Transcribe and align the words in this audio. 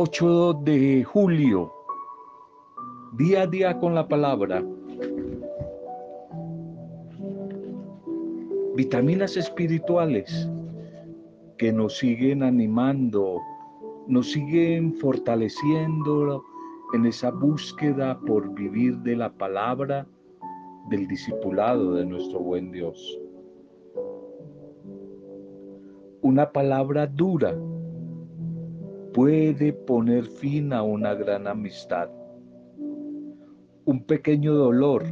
8 0.00 0.60
de 0.62 1.02
julio, 1.02 1.72
día 3.14 3.42
a 3.42 3.46
día 3.48 3.80
con 3.80 3.96
la 3.96 4.06
palabra. 4.06 4.62
Vitaminas 8.76 9.36
espirituales 9.36 10.48
que 11.56 11.72
nos 11.72 11.98
siguen 11.98 12.44
animando, 12.44 13.40
nos 14.06 14.30
siguen 14.30 14.94
fortaleciendo 14.94 16.44
en 16.92 17.04
esa 17.04 17.32
búsqueda 17.32 18.20
por 18.20 18.54
vivir 18.54 18.98
de 18.98 19.16
la 19.16 19.32
palabra 19.32 20.06
del 20.90 21.08
discipulado 21.08 21.94
de 21.94 22.06
nuestro 22.06 22.38
buen 22.38 22.70
Dios. 22.70 23.18
Una 26.22 26.52
palabra 26.52 27.08
dura 27.08 27.58
puede 29.12 29.72
poner 29.72 30.24
fin 30.24 30.72
a 30.72 30.82
una 30.82 31.14
gran 31.14 31.46
amistad. 31.46 32.10
Un 33.84 34.04
pequeño 34.04 34.54
dolor 34.54 35.04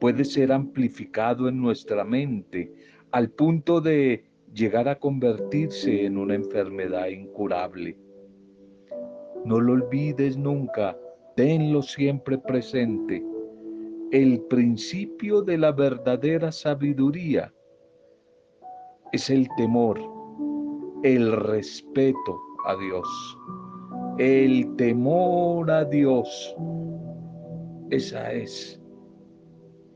puede 0.00 0.24
ser 0.24 0.52
amplificado 0.52 1.48
en 1.48 1.60
nuestra 1.60 2.04
mente 2.04 2.72
al 3.10 3.30
punto 3.30 3.80
de 3.80 4.24
llegar 4.52 4.88
a 4.88 4.98
convertirse 4.98 6.04
en 6.04 6.16
una 6.16 6.34
enfermedad 6.34 7.08
incurable. 7.08 7.96
No 9.44 9.60
lo 9.60 9.72
olvides 9.72 10.36
nunca, 10.36 10.96
tenlo 11.34 11.82
siempre 11.82 12.38
presente. 12.38 13.24
El 14.12 14.40
principio 14.42 15.42
de 15.42 15.58
la 15.58 15.72
verdadera 15.72 16.52
sabiduría 16.52 17.52
es 19.12 19.30
el 19.30 19.48
temor, 19.56 20.00
el 21.02 21.32
respeto 21.32 22.45
a 22.66 22.76
Dios. 22.76 23.38
El 24.18 24.76
temor 24.76 25.70
a 25.70 25.84
Dios. 25.84 26.54
Esa 27.90 28.32
es 28.32 28.80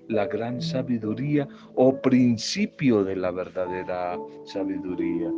la 0.09 0.27
gran 0.27 0.61
sabiduría 0.61 1.49
o 1.75 2.01
principio 2.01 3.05
de 3.05 3.17
la 3.17 3.31
verdadera 3.31 4.19
sabiduría. 4.45 5.31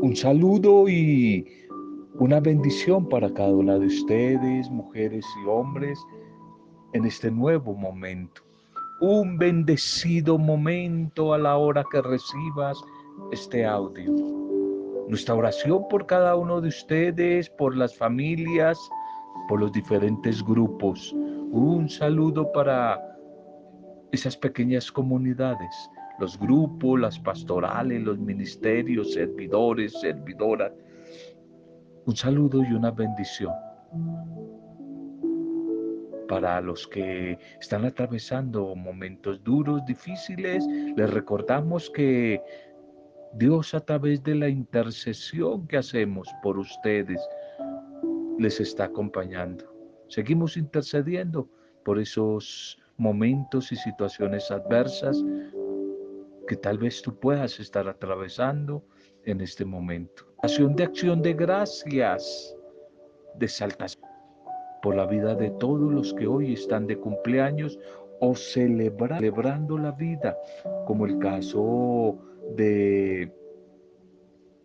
Un 0.00 0.14
saludo 0.14 0.88
y 0.88 1.46
una 2.14 2.40
bendición 2.40 3.08
para 3.08 3.32
cada 3.32 3.50
una 3.50 3.78
de 3.78 3.86
ustedes, 3.86 4.70
mujeres 4.70 5.24
y 5.42 5.48
hombres, 5.48 5.98
en 6.92 7.04
este 7.04 7.30
nuevo 7.30 7.74
momento. 7.74 8.42
Un 9.00 9.38
bendecido 9.38 10.38
momento 10.38 11.32
a 11.32 11.38
la 11.38 11.56
hora 11.56 11.84
que 11.90 12.02
recibas 12.02 12.82
este 13.32 13.64
audio. 13.64 14.12
Nuestra 15.08 15.34
oración 15.34 15.86
por 15.88 16.06
cada 16.06 16.36
uno 16.36 16.60
de 16.60 16.68
ustedes, 16.68 17.48
por 17.50 17.76
las 17.76 17.96
familias, 17.96 18.78
por 19.48 19.60
los 19.60 19.72
diferentes 19.72 20.42
grupos. 20.44 21.12
Un 21.50 21.88
saludo 21.88 22.50
para 22.52 23.00
esas 24.12 24.36
pequeñas 24.36 24.92
comunidades 24.92 25.90
los 26.18 26.38
grupos, 26.38 27.00
las 27.00 27.18
pastorales, 27.18 28.02
los 28.02 28.18
ministerios, 28.18 29.12
servidores, 29.14 29.92
servidoras. 30.00 30.72
Un 32.06 32.16
saludo 32.16 32.62
y 32.62 32.72
una 32.72 32.90
bendición 32.90 33.52
para 36.28 36.60
los 36.60 36.86
que 36.86 37.38
están 37.58 37.84
atravesando 37.86 38.74
momentos 38.74 39.42
duros, 39.44 39.84
difíciles. 39.86 40.66
Les 40.96 41.08
recordamos 41.08 41.88
que 41.90 42.42
Dios 43.34 43.74
a 43.74 43.80
través 43.80 44.22
de 44.22 44.34
la 44.34 44.48
intercesión 44.48 45.66
que 45.66 45.76
hacemos 45.76 46.28
por 46.42 46.58
ustedes 46.58 47.20
les 48.38 48.60
está 48.60 48.84
acompañando. 48.84 49.64
Seguimos 50.08 50.56
intercediendo 50.56 51.48
por 51.84 51.98
esos 51.98 52.78
momentos 52.96 53.70
y 53.72 53.76
situaciones 53.76 54.50
adversas 54.50 55.22
que 56.46 56.56
tal 56.56 56.78
vez 56.78 57.02
tú 57.02 57.18
puedas 57.18 57.60
estar 57.60 57.86
atravesando 57.88 58.82
en 59.24 59.40
este 59.40 59.64
momento. 59.64 60.24
Acción 60.42 60.74
de 60.74 60.84
acción 60.84 61.20
de 61.20 61.34
gracias, 61.34 62.56
de 63.34 63.48
saltas 63.48 63.98
por 64.82 64.94
la 64.94 65.06
vida 65.06 65.34
de 65.34 65.50
todos 65.50 65.92
los 65.92 66.14
que 66.14 66.26
hoy 66.26 66.54
están 66.54 66.86
de 66.86 66.96
cumpleaños 66.96 67.78
o 68.20 68.34
celebrando 68.34 69.78
la 69.78 69.92
vida, 69.92 70.36
como 70.86 71.06
el 71.06 71.18
caso 71.18 72.18
de 72.56 73.32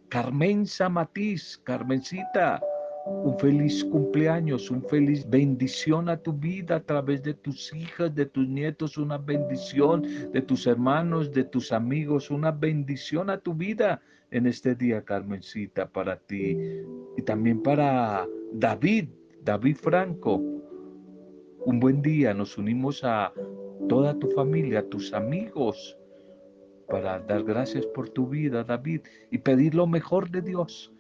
Carmen 0.10 0.66
Matiz, 0.92 1.60
Carmencita, 1.64 2.62
un 3.06 3.38
feliz 3.38 3.84
cumpleaños, 3.84 4.72
un 4.72 4.84
feliz 4.84 5.28
bendición 5.30 6.08
a 6.08 6.18
tu 6.18 6.34
vida 6.34 6.76
a 6.76 6.80
través 6.80 7.22
de 7.24 7.34
tus 7.34 7.74
hijas, 7.74 8.14
de 8.16 8.26
tus 8.26 8.48
nietos, 8.48 8.98
una 8.98 9.18
bendición 9.18 10.04
de 10.32 10.42
tus 10.42 10.68
hermanos, 10.68 11.32
de 11.32 11.44
tus 11.44 11.72
amigos, 11.72 12.32
una 12.32 12.52
bendición 12.52 13.30
a 13.30 13.38
tu 13.38 13.54
vida 13.54 14.02
en 14.32 14.48
este 14.48 14.76
día, 14.76 15.04
Carmencita, 15.04 15.88
para 15.88 16.18
ti 16.18 16.58
y 17.18 17.22
también 17.24 17.62
para 17.62 18.26
David, 18.54 19.10
David 19.44 19.76
Franco. 19.78 20.42
Un 21.66 21.80
buen 21.80 22.02
día, 22.02 22.34
nos 22.34 22.58
unimos 22.58 23.04
a 23.04 23.32
toda 23.88 24.18
tu 24.20 24.30
familia, 24.32 24.80
a 24.80 24.84
tus 24.84 25.14
amigos, 25.14 25.98
para 26.88 27.20
dar 27.20 27.44
gracias 27.44 27.86
por 27.88 28.10
tu 28.10 28.28
vida, 28.28 28.64
David, 28.64 29.02
y 29.32 29.38
pedir 29.38 29.76
lo 29.76 29.88
mejor 29.88 30.30
de 30.30 30.42
Dios 30.42 30.94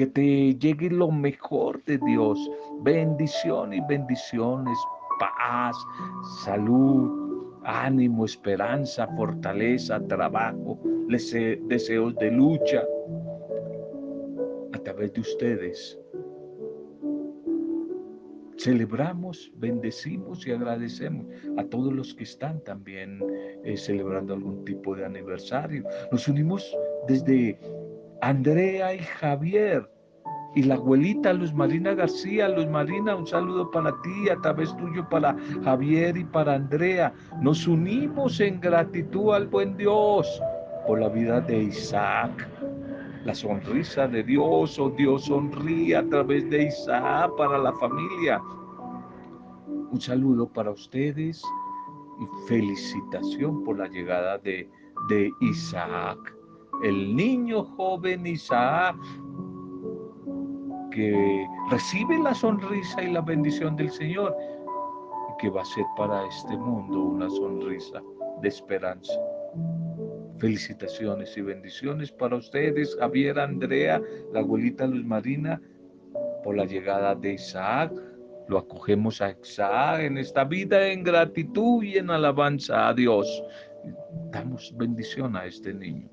que 0.00 0.06
te 0.06 0.54
llegue 0.54 0.88
lo 0.88 1.10
mejor 1.10 1.84
de 1.84 1.98
Dios. 1.98 2.50
Bendición 2.80 3.74
y 3.74 3.80
bendiciones, 3.86 4.78
paz, 5.18 5.76
salud, 6.42 7.60
ánimo, 7.64 8.24
esperanza, 8.24 9.06
fortaleza, 9.16 10.00
trabajo, 10.06 10.78
deseos 11.06 12.16
de 12.16 12.30
lucha. 12.30 12.82
A 14.72 14.78
través 14.78 15.12
de 15.12 15.20
ustedes 15.20 15.98
celebramos, 18.62 19.50
bendecimos 19.56 20.46
y 20.46 20.52
agradecemos 20.52 21.26
a 21.56 21.64
todos 21.64 21.92
los 21.92 22.14
que 22.14 22.24
están 22.24 22.62
también 22.64 23.20
eh, 23.64 23.76
celebrando 23.76 24.34
algún 24.34 24.64
tipo 24.64 24.94
de 24.94 25.06
aniversario. 25.06 25.84
Nos 26.12 26.28
unimos 26.28 26.76
desde 27.08 27.58
Andrea 28.20 28.94
y 28.94 28.98
Javier. 28.98 29.88
Y 30.56 30.64
la 30.64 30.74
abuelita 30.74 31.32
Luz 31.32 31.54
Marina 31.54 31.94
García, 31.94 32.48
Luz 32.48 32.66
Marina, 32.66 33.14
un 33.14 33.26
saludo 33.26 33.70
para 33.70 33.92
ti, 34.02 34.28
a 34.28 34.36
través 34.40 34.76
tuyo 34.76 35.08
para 35.08 35.36
Javier 35.62 36.16
y 36.16 36.24
para 36.24 36.54
Andrea. 36.54 37.12
Nos 37.40 37.68
unimos 37.68 38.40
en 38.40 38.60
gratitud 38.60 39.32
al 39.32 39.46
buen 39.46 39.76
Dios 39.76 40.42
por 40.88 41.00
la 41.00 41.08
vida 41.08 41.40
de 41.40 41.62
Isaac. 41.62 42.48
La 43.24 43.34
sonrisa 43.34 44.08
de 44.08 44.22
Dios, 44.22 44.78
oh 44.78 44.90
Dios 44.90 45.26
sonríe 45.26 45.96
a 45.96 46.08
través 46.08 46.48
de 46.50 46.64
Isaac 46.64 47.32
para 47.36 47.58
la 47.58 47.72
familia. 47.74 48.40
Un 49.90 50.00
saludo 50.00 50.48
para 50.48 50.70
ustedes 50.70 51.42
y 52.20 52.48
felicitación 52.48 53.62
por 53.64 53.78
la 53.78 53.88
llegada 53.88 54.38
de, 54.38 54.68
de 55.08 55.30
Isaac 55.40 56.40
el 56.82 57.14
niño 57.14 57.64
joven 57.64 58.26
Isaac, 58.26 58.96
que 60.90 61.46
recibe 61.70 62.18
la 62.18 62.34
sonrisa 62.34 63.02
y 63.02 63.12
la 63.12 63.20
bendición 63.20 63.76
del 63.76 63.90
Señor, 63.90 64.34
y 65.30 65.36
que 65.38 65.50
va 65.50 65.62
a 65.62 65.64
ser 65.64 65.84
para 65.96 66.26
este 66.26 66.56
mundo 66.56 67.04
una 67.04 67.28
sonrisa 67.28 68.02
de 68.40 68.48
esperanza. 68.48 69.12
Felicitaciones 70.40 71.36
y 71.36 71.42
bendiciones 71.42 72.10
para 72.10 72.36
ustedes, 72.36 72.96
Javier, 72.98 73.38
Andrea, 73.38 74.00
la 74.32 74.40
abuelita 74.40 74.86
Luz 74.86 75.04
Marina, 75.04 75.60
por 76.42 76.56
la 76.56 76.64
llegada 76.64 77.14
de 77.14 77.34
Isaac. 77.34 77.92
Lo 78.48 78.56
acogemos 78.56 79.20
a 79.20 79.30
Isaac 79.30 80.00
en 80.00 80.16
esta 80.16 80.44
vida 80.44 80.88
en 80.88 81.04
gratitud 81.04 81.84
y 81.84 81.98
en 81.98 82.08
alabanza 82.08 82.88
a 82.88 82.94
Dios. 82.94 83.44
Damos 84.32 84.74
bendición 84.78 85.36
a 85.36 85.44
este 85.44 85.74
niño. 85.74 86.08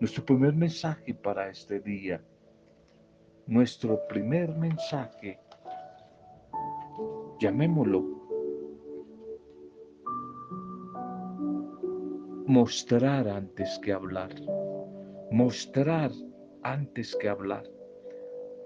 Nuestro 0.00 0.24
primer 0.24 0.54
mensaje 0.54 1.14
para 1.14 1.48
este 1.48 1.78
día, 1.78 2.20
nuestro 3.46 4.00
primer 4.08 4.50
mensaje, 4.56 5.38
llamémoslo, 7.38 8.13
mostrar 12.46 13.26
antes 13.28 13.78
que 13.82 13.92
hablar. 13.92 14.30
Mostrar 15.30 16.10
antes 16.62 17.16
que 17.16 17.28
hablar. 17.28 17.64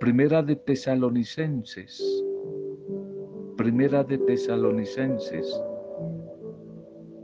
Primera 0.00 0.42
de 0.42 0.56
Tesalonicenses. 0.56 2.02
Primera 3.56 4.04
de 4.04 4.18
Tesalonicenses 4.18 5.60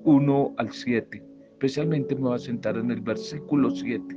1 0.04 0.54
al 0.58 0.72
7. 0.72 1.24
Especialmente 1.52 2.14
me 2.14 2.22
voy 2.22 2.34
a 2.34 2.38
sentar 2.38 2.76
en 2.76 2.90
el 2.90 3.00
versículo 3.00 3.70
7. 3.70 4.16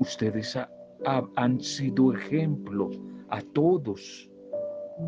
Ustedes 0.00 0.58
han 1.36 1.60
sido 1.60 2.14
ejemplos 2.14 3.00
a 3.28 3.40
todos 3.52 4.30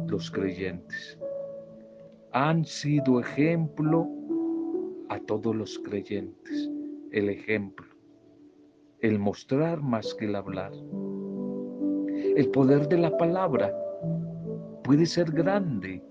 los 0.06 0.31
creyentes. 0.31 1.18
Han 2.33 2.65
sido 2.65 3.21
ejemplo 3.21 4.07
a 5.09 5.19
todos 5.21 5.57
los 5.57 5.79
creyentes. 5.79 6.71
El 7.11 7.31
ejemplo, 7.31 7.87
el 9.01 9.19
mostrar 9.19 9.81
más 9.81 10.15
que 10.15 10.27
el 10.27 10.37
hablar. 10.37 10.73
El 12.37 12.51
poder 12.51 12.87
de 12.89 12.99
la 12.99 13.17
palabra 13.17 13.73
puede 14.85 15.07
ser 15.07 15.31
grande, 15.33 16.03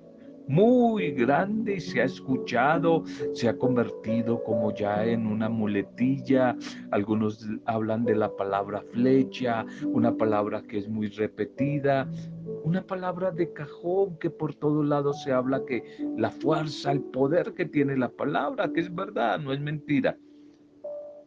muy 0.47 1.11
grande 1.11 1.75
y 1.75 1.79
se 1.79 2.01
ha 2.01 2.05
escuchado, 2.05 3.03
se 3.33 3.49
ha 3.49 3.57
convertido 3.57 4.43
como 4.43 4.73
ya 4.73 5.05
en 5.05 5.27
una 5.27 5.49
muletilla. 5.49 6.55
Algunos 6.91 7.45
hablan 7.65 8.05
de 8.05 8.15
la 8.15 8.35
palabra 8.35 8.81
flecha, 8.91 9.65
una 9.85 10.15
palabra 10.15 10.61
que 10.63 10.79
es 10.79 10.87
muy 10.87 11.07
repetida, 11.07 12.09
una 12.63 12.81
palabra 12.81 13.31
de 13.31 13.51
cajón 13.51 14.17
que 14.19 14.29
por 14.29 14.55
todos 14.55 14.85
lados 14.85 15.21
se 15.23 15.31
habla 15.31 15.63
que 15.65 15.83
la 16.17 16.31
fuerza, 16.31 16.91
el 16.91 17.01
poder 17.01 17.53
que 17.53 17.65
tiene 17.65 17.97
la 17.97 18.09
palabra, 18.09 18.71
que 18.71 18.81
es 18.81 18.93
verdad, 18.93 19.39
no 19.39 19.51
es 19.51 19.59
mentira. 19.59 20.17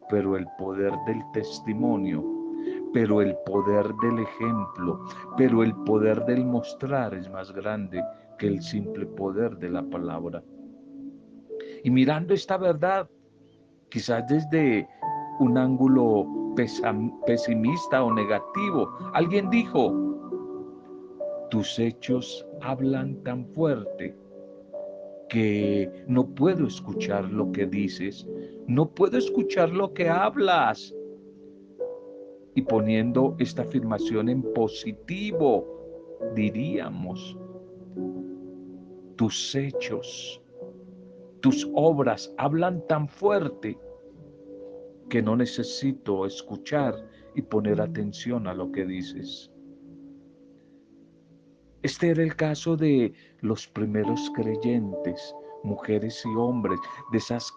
Pero 0.09 0.35
el 0.35 0.45
poder 0.57 0.91
del 1.05 1.21
testimonio, 1.31 2.23
pero 2.91 3.21
el 3.21 3.35
poder 3.45 3.85
del 4.01 4.19
ejemplo, 4.19 5.05
pero 5.37 5.63
el 5.63 5.73
poder 5.85 6.25
del 6.25 6.45
mostrar 6.45 7.13
es 7.13 7.29
más 7.29 7.51
grande 7.53 8.03
el 8.47 8.61
simple 8.61 9.05
poder 9.05 9.57
de 9.57 9.69
la 9.69 9.83
palabra. 9.83 10.43
Y 11.83 11.89
mirando 11.89 12.33
esta 12.33 12.57
verdad, 12.57 13.09
quizás 13.89 14.27
desde 14.27 14.87
un 15.39 15.57
ángulo 15.57 16.53
pesimista 17.25 18.03
o 18.03 18.13
negativo, 18.13 18.89
alguien 19.13 19.49
dijo, 19.49 20.11
tus 21.49 21.79
hechos 21.79 22.45
hablan 22.61 23.21
tan 23.23 23.45
fuerte 23.47 24.15
que 25.29 25.89
no 26.07 26.27
puedo 26.27 26.67
escuchar 26.67 27.25
lo 27.25 27.51
que 27.51 27.65
dices, 27.65 28.27
no 28.67 28.89
puedo 28.89 29.17
escuchar 29.17 29.69
lo 29.69 29.93
que 29.93 30.09
hablas. 30.09 30.93
Y 32.53 32.63
poniendo 32.63 33.35
esta 33.39 33.61
afirmación 33.61 34.27
en 34.27 34.41
positivo, 34.53 35.65
diríamos, 36.35 37.37
tus 39.15 39.55
hechos, 39.55 40.41
tus 41.41 41.69
obras 41.73 42.33
hablan 42.37 42.85
tan 42.87 43.07
fuerte 43.07 43.77
que 45.09 45.21
no 45.21 45.35
necesito 45.35 46.25
escuchar 46.25 46.95
y 47.35 47.41
poner 47.41 47.81
atención 47.81 48.47
a 48.47 48.53
lo 48.53 48.71
que 48.71 48.85
dices. 48.85 49.51
Este 51.83 52.11
era 52.11 52.21
el 52.21 52.35
caso 52.35 52.77
de 52.77 53.11
los 53.39 53.67
primeros 53.67 54.31
creyentes, 54.35 55.35
mujeres 55.63 56.23
y 56.25 56.37
hombres, 56.37 56.79
de 57.11 57.17
esas 57.17 57.51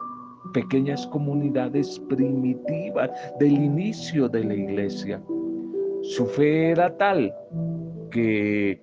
pequeñas 0.53 1.07
comunidades 1.09 2.01
primitivas 2.09 3.11
del 3.39 3.53
inicio 3.53 4.29
de 4.29 4.45
la 4.45 4.55
iglesia. 4.55 5.23
Su 6.03 6.27
fe 6.27 6.71
era 6.71 6.97
tal 6.97 7.35
que 8.11 8.81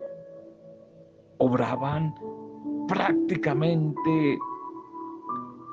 obraban 1.39 2.13
prácticamente 2.91 4.37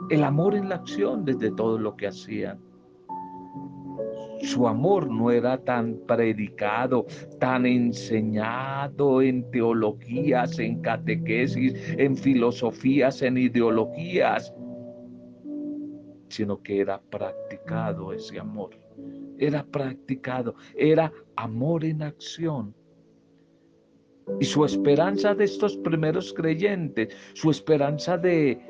el 0.09 0.23
amor 0.23 0.55
en 0.55 0.69
la 0.69 0.76
acción 0.76 1.25
desde 1.25 1.50
todo 1.50 1.76
lo 1.76 1.97
que 1.97 2.06
hacían. 2.06 2.61
Su 4.43 4.69
amor 4.69 5.11
no 5.11 5.32
era 5.32 5.59
tan 5.59 5.99
predicado, 6.06 7.06
tan 7.41 7.67
enseñado 7.67 9.20
en 9.20 9.50
teologías, 9.50 10.61
en 10.61 10.81
catequesis, 10.81 11.75
en 11.99 12.17
filosofías, 12.17 13.20
en 13.23 13.37
ideologías, 13.37 14.55
sino 16.29 16.62
que 16.62 16.81
era 16.81 17.00
practicado 17.11 18.12
ese 18.12 18.38
amor. 18.38 18.70
Era 19.38 19.65
practicado, 19.65 20.55
era 20.76 21.12
amor 21.35 21.85
en 21.85 22.03
acción. 22.03 22.78
Y 24.41 24.45
su 24.45 24.65
esperanza 24.65 25.35
de 25.35 25.45
estos 25.45 25.77
primeros 25.79 26.33
creyentes, 26.33 27.15
su 27.35 27.51
esperanza 27.51 28.17
de 28.17 28.61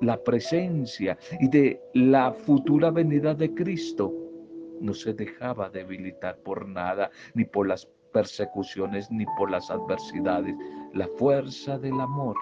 la 0.00 0.22
presencia 0.22 1.18
y 1.40 1.48
de 1.48 1.80
la 1.94 2.32
futura 2.32 2.90
venida 2.90 3.34
de 3.34 3.52
Cristo, 3.54 4.12
no 4.80 4.92
se 4.92 5.14
dejaba 5.14 5.70
debilitar 5.70 6.38
por 6.38 6.68
nada, 6.68 7.10
ni 7.34 7.44
por 7.44 7.66
las 7.66 7.88
persecuciones, 8.12 9.10
ni 9.10 9.24
por 9.38 9.50
las 9.50 9.70
adversidades. 9.70 10.54
La 10.92 11.08
fuerza 11.18 11.78
del 11.78 11.98
amor 12.00 12.36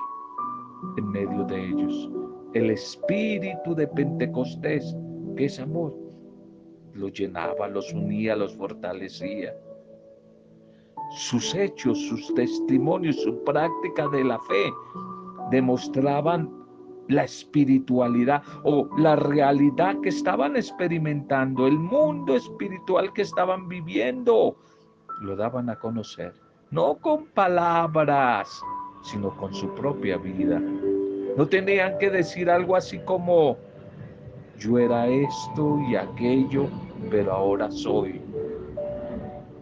en 0.96 1.08
medio 1.08 1.44
de 1.44 1.68
ellos. 1.68 2.10
El 2.54 2.70
espíritu 2.70 3.74
de 3.74 3.86
Pentecostés, 3.88 4.94
que 5.36 5.46
es 5.46 5.58
amor, 5.58 5.94
los 6.92 7.12
llenaba, 7.12 7.68
los 7.68 7.92
unía, 7.92 8.36
los 8.36 8.56
fortalecía 8.56 9.54
sus 11.10 11.54
hechos, 11.54 11.98
sus 12.08 12.34
testimonios, 12.34 13.16
su 13.22 13.42
práctica 13.44 14.08
de 14.08 14.24
la 14.24 14.38
fe 14.40 14.72
demostraban 15.50 16.50
la 17.08 17.24
espiritualidad 17.24 18.42
o 18.62 18.88
la 18.96 19.16
realidad 19.16 19.96
que 20.02 20.08
estaban 20.08 20.56
experimentando, 20.56 21.66
el 21.66 21.78
mundo 21.78 22.34
espiritual 22.34 23.12
que 23.12 23.22
estaban 23.22 23.68
viviendo, 23.68 24.56
lo 25.20 25.36
daban 25.36 25.68
a 25.70 25.78
conocer, 25.78 26.34
no 26.70 26.96
con 26.96 27.26
palabras, 27.26 28.62
sino 29.02 29.36
con 29.36 29.52
su 29.52 29.68
propia 29.74 30.16
vida. 30.16 30.60
No 31.36 31.46
tenían 31.46 31.98
que 31.98 32.10
decir 32.10 32.48
algo 32.48 32.76
así 32.76 32.98
como, 33.00 33.58
yo 34.58 34.78
era 34.78 35.06
esto 35.06 35.78
y 35.88 35.96
aquello, 35.96 36.68
pero 37.10 37.32
ahora 37.32 37.70
soy 37.70 38.23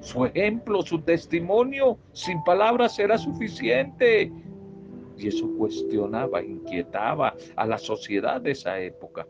su 0.03 0.27
ejemplo, 0.27 0.83
su 0.83 1.01
testimonio, 1.01 1.97
sin 2.13 2.43
palabras 2.43 2.99
era 2.99 3.17
suficiente. 3.17 4.31
Y 5.17 5.29
eso 5.29 5.49
cuestionaba, 5.57 6.43
inquietaba 6.43 7.35
a 7.57 7.67
la 7.67 7.79
sociedad 7.79 8.41
de 8.41 8.51
esa 8.51 8.81
época. 8.81 9.27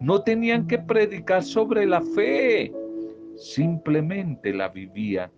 No 0.00 0.22
tenían 0.22 0.66
que 0.66 0.78
predicar 0.78 1.42
sobre 1.44 1.86
la 1.86 2.00
fe, 2.00 2.72
simplemente 3.36 4.52
la 4.52 4.68
vivían. 4.68 5.30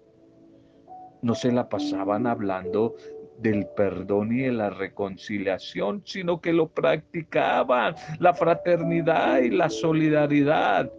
No 1.20 1.34
se 1.34 1.50
la 1.50 1.68
pasaban 1.68 2.26
hablando 2.26 2.94
del 3.38 3.66
perdón 3.76 4.32
y 4.32 4.42
de 4.42 4.52
la 4.52 4.70
reconciliación, 4.70 6.02
sino 6.04 6.40
que 6.40 6.52
lo 6.52 6.68
practicaban, 6.68 7.96
la 8.20 8.34
fraternidad 8.34 9.40
y 9.40 9.50
la 9.50 9.68
solidaridad. 9.68 10.92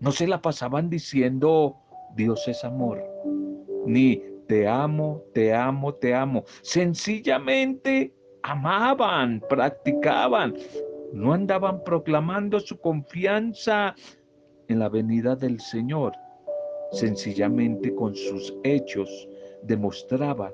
No 0.00 0.12
se 0.12 0.26
la 0.26 0.42
pasaban 0.42 0.90
diciendo, 0.90 1.76
Dios 2.14 2.46
es 2.48 2.64
amor, 2.64 3.02
ni 3.86 4.22
te 4.46 4.68
amo, 4.68 5.22
te 5.32 5.54
amo, 5.54 5.94
te 5.94 6.14
amo. 6.14 6.44
Sencillamente 6.62 8.14
amaban, 8.42 9.42
practicaban, 9.48 10.54
no 11.12 11.32
andaban 11.32 11.82
proclamando 11.84 12.60
su 12.60 12.78
confianza 12.78 13.94
en 14.68 14.78
la 14.78 14.88
venida 14.88 15.34
del 15.34 15.60
Señor. 15.60 16.12
Sencillamente 16.92 17.94
con 17.94 18.14
sus 18.14 18.54
hechos 18.62 19.28
demostraban 19.62 20.52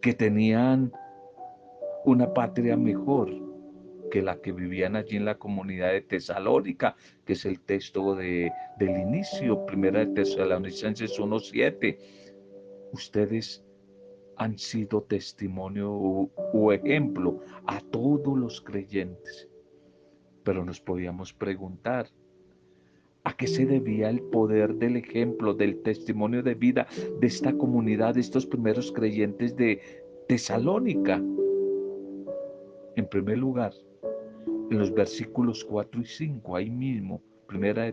que 0.00 0.12
tenían 0.12 0.92
una 2.04 2.32
patria 2.34 2.76
mejor, 2.76 3.30
que 4.14 4.22
la 4.22 4.40
que 4.40 4.52
vivían 4.52 4.94
allí 4.94 5.16
en 5.16 5.24
la 5.24 5.38
comunidad 5.38 5.90
de 5.90 6.00
Tesalónica, 6.00 6.94
que 7.24 7.32
es 7.32 7.44
el 7.46 7.58
texto 7.58 8.14
de, 8.14 8.52
del 8.78 8.96
inicio, 8.96 9.66
primera 9.66 10.04
de 10.04 10.14
Tesalonicenses 10.14 11.18
1.7. 11.18 11.98
Ustedes 12.92 13.64
han 14.36 14.56
sido 14.56 15.02
testimonio 15.02 15.90
o, 15.92 16.72
ejemplo 16.72 17.40
a 17.66 17.80
todos 17.80 18.38
los 18.38 18.60
creyentes. 18.60 19.48
Pero 20.44 20.64
nos 20.64 20.80
podíamos 20.80 21.32
preguntar, 21.32 22.06
¿A 23.24 23.36
qué 23.36 23.48
se 23.48 23.66
debía 23.66 24.10
el 24.10 24.20
poder 24.20 24.74
del 24.74 24.96
ejemplo, 24.96 25.54
del 25.54 25.82
testimonio 25.82 26.42
de 26.42 26.54
vida 26.54 26.86
de 27.20 27.26
esta 27.26 27.52
comunidad, 27.54 28.14
de 28.14 28.20
estos 28.20 28.46
primeros 28.46 28.92
creyentes 28.92 29.56
de 29.56 29.80
Tesalónica? 30.28 31.16
En 32.96 33.08
primer 33.08 33.38
lugar, 33.38 33.72
en 34.74 34.80
los 34.80 34.92
versículos 34.92 35.64
4 35.64 36.00
y 36.00 36.04
5, 36.04 36.56
ahí 36.56 36.68
mismo, 36.68 37.22
primera 37.46 37.84
de 37.84 37.92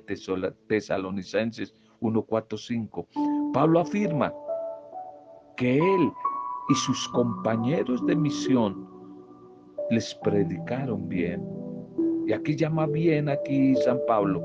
Tesalonicenses 0.67 1.75
1, 1.99 2.21
4, 2.23 2.57
5, 2.57 3.07
Pablo 3.53 3.79
afirma 3.79 4.33
que 5.57 5.77
él 5.77 6.11
y 6.69 6.75
sus 6.75 7.07
compañeros 7.09 8.05
de 8.07 8.15
misión 8.15 8.87
les 9.91 10.15
predicaron 10.15 11.07
bien. 11.07 11.45
Y 12.25 12.33
aquí 12.33 12.55
llama 12.55 12.87
bien 12.87 13.29
aquí 13.29 13.75
San 13.75 13.99
Pablo 14.07 14.41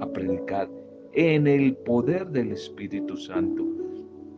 a 0.00 0.06
predicar 0.06 0.68
en 1.14 1.46
el 1.46 1.74
poder 1.76 2.26
del 2.28 2.52
Espíritu 2.52 3.16
Santo. 3.16 3.64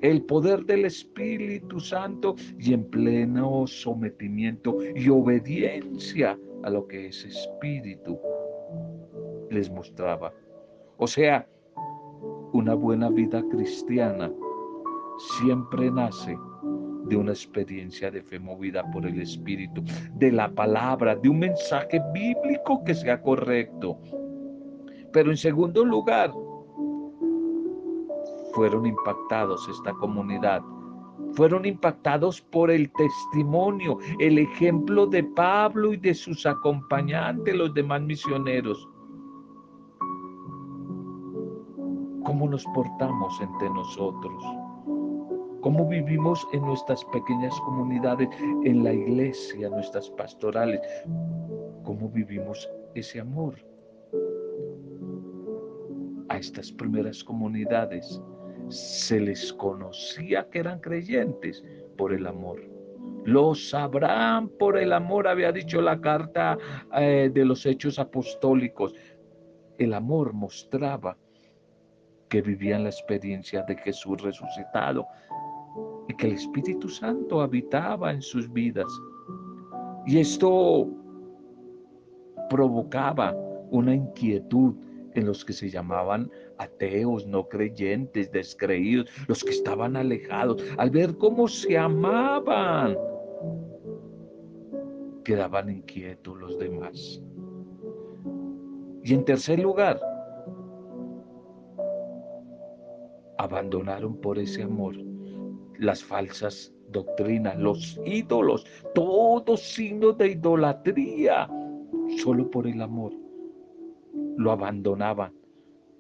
El 0.03 0.23
poder 0.23 0.65
del 0.67 0.85
Espíritu 0.85 1.81
Santo 1.81 2.37
y 2.61 2.75
en 2.75 2.85
pleno 2.85 3.67
sometimiento 3.67 4.79
y 4.95 5.09
obediencia 5.09 6.39
a 6.63 6.71
lo 6.71 6.87
que 6.87 7.09
ese 7.09 7.29
Espíritu 7.29 8.19
les 9.51 9.71
mostraba. 9.71 10.33
O 10.97 11.07
sea, 11.07 11.47
una 12.53 12.75
buena 12.75 13.09
vida 13.11 13.43
cristiana 13.51 14.31
siempre 15.39 15.91
nace 15.91 16.37
de 17.05 17.17
una 17.17 17.33
experiencia 17.33 18.11
de 18.11 18.23
fe 18.23 18.39
movida 18.39 18.89
por 18.91 19.07
el 19.07 19.21
Espíritu, 19.21 19.83
de 20.15 20.33
la 20.33 20.51
palabra, 20.51 21.17
de 21.17 21.29
un 21.29 21.39
mensaje 21.39 22.01
bíblico 22.13 22.85
que 22.85 22.95
sea 22.95 23.21
correcto. 23.21 23.99
Pero 25.13 25.31
en 25.31 25.37
segundo 25.37 25.85
lugar, 25.85 26.33
fueron 28.53 28.87
impactados 28.87 29.69
esta 29.69 29.93
comunidad. 29.95 30.63
Fueron 31.39 31.65
impactados 31.65 32.41
por 32.41 32.69
el 32.69 32.91
testimonio, 32.95 34.01
el 34.19 34.39
ejemplo 34.39 35.07
de 35.07 35.23
Pablo 35.23 35.93
y 35.93 35.97
de 35.97 36.13
sus 36.13 36.45
acompañantes, 36.45 37.55
los 37.55 37.73
demás 37.75 38.03
misioneros. 38.03 38.89
¿Cómo 42.25 42.49
nos 42.51 42.65
portamos 42.75 43.41
entre 43.41 43.71
nosotros? 43.71 44.45
cómo 45.61 45.89
vivimos 45.89 46.47
en 46.53 46.63
nuestras 46.63 47.05
pequeñas 47.07 47.55
comunidades, 47.61 48.29
en 48.65 48.83
la 48.83 48.93
iglesia, 48.93 49.69
nuestras 49.69 50.11
pastorales, 50.11 50.81
cómo 51.85 52.09
vivimos 52.09 52.69
ese 52.95 53.21
amor. 53.21 53.55
A 56.31 56.37
estas 56.39 56.73
primeras 56.73 57.23
comunidades 57.23 58.21
se 58.69 59.21
les 59.21 59.53
conocía 59.53 60.49
que 60.51 60.61
eran 60.61 60.81
creyentes 60.81 61.65
por 61.97 62.13
el 62.13 62.27
amor. 62.27 62.61
Lo 63.25 63.55
sabrán 63.55 64.49
por 64.49 64.79
el 64.79 64.93
amor, 64.93 65.29
había 65.29 65.53
dicho 65.53 65.81
la 65.81 66.01
carta 66.01 66.57
eh, 66.97 67.31
de 67.33 67.45
los 67.45 67.67
hechos 67.67 67.99
apostólicos. 67.99 68.95
El 69.77 69.95
amor 69.95 70.33
mostraba 70.33 71.17
que 72.29 72.43
vivían 72.43 72.85
la 72.85 72.91
experiencia 72.91 73.63
de 73.63 73.77
Jesús 73.77 74.21
resucitado, 74.23 75.07
y 76.09 76.15
que 76.15 76.27
el 76.27 76.33
Espíritu 76.35 76.89
Santo 76.89 77.41
habitaba 77.41 78.13
en 78.13 78.23
sus 78.23 78.51
vidas. 78.53 78.87
Y 80.07 80.19
esto 80.19 80.89
provocaba 82.49 83.35
una 83.71 83.95
inquietud 83.95 84.75
en 85.19 85.27
los 85.27 85.45
que 85.45 85.53
se 85.53 85.69
llamaban 85.69 86.31
ateos, 86.59 87.27
no 87.27 87.49
creyentes, 87.49 88.33
descreídos, 88.33 89.11
los 89.27 89.45
que 89.45 89.51
estaban 89.51 89.97
alejados, 89.97 90.63
al 90.79 90.91
ver 90.91 91.17
cómo 91.17 91.49
se 91.49 91.77
amaban, 91.77 92.97
quedaban 95.25 95.71
inquietos 95.71 96.39
los 96.39 96.59
demás. 96.59 97.23
Y 99.05 99.15
en 99.15 99.25
tercer 99.25 99.61
lugar, 99.61 100.01
abandonaron 103.39 104.21
por 104.21 104.39
ese 104.39 104.63
amor 104.63 104.95
las 105.79 106.03
falsas 106.03 106.75
doctrinas, 106.91 107.57
los 107.59 108.01
ídolos, 108.05 108.67
todos 108.95 109.61
signos 109.61 110.19
de 110.19 110.33
idolatría, 110.33 111.49
solo 112.19 112.51
por 112.51 112.67
el 112.67 112.83
amor. 112.83 113.13
Lo 114.39 114.53
abandonaban 114.53 115.35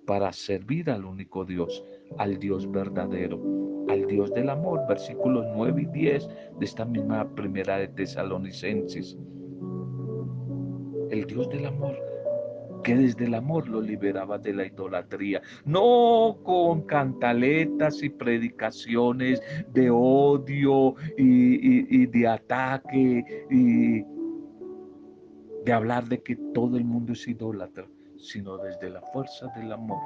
para 0.07 0.33
servir 0.33 0.88
al 0.88 1.04
único 1.04 1.45
Dios, 1.45 1.85
al 2.16 2.38
Dios 2.38 2.71
verdadero, 2.71 3.38
al 3.90 4.07
Dios 4.07 4.33
del 4.33 4.49
amor, 4.49 4.80
versículos 4.88 5.45
9 5.54 5.83
y 5.83 5.87
10 5.87 6.28
de 6.59 6.64
esta 6.64 6.87
misma 6.87 7.28
primera 7.35 7.76
de 7.76 7.88
Tesalonicenses. 7.88 9.18
El 11.11 11.26
Dios 11.26 11.50
del 11.50 11.66
amor 11.66 12.09
que 12.83 12.95
desde 12.95 13.26
el 13.26 13.35
amor 13.35 13.68
lo 13.68 13.80
liberaba 13.80 14.38
de 14.38 14.54
la 14.54 14.66
idolatría, 14.66 15.42
no 15.64 16.38
con 16.42 16.83
cantaletas 16.83 18.02
y 18.02 18.09
predicaciones 18.09 19.42
de 19.73 19.90
odio 19.90 20.95
y, 21.16 22.07
de 22.07 22.28
ataque 22.28 23.47
y 23.50 24.02
de 25.64 25.73
hablar 25.73 26.09
de 26.09 26.23
que 26.23 26.37
todo 26.54 26.76
el 26.76 26.85
mundo 26.85 27.12
es 27.12 27.26
idólatra, 27.28 27.87
sino 28.18 28.58
desde 28.58 28.90
la 28.90 29.00
fuerza 29.12 29.46
del 29.56 29.72
amor. 29.72 30.00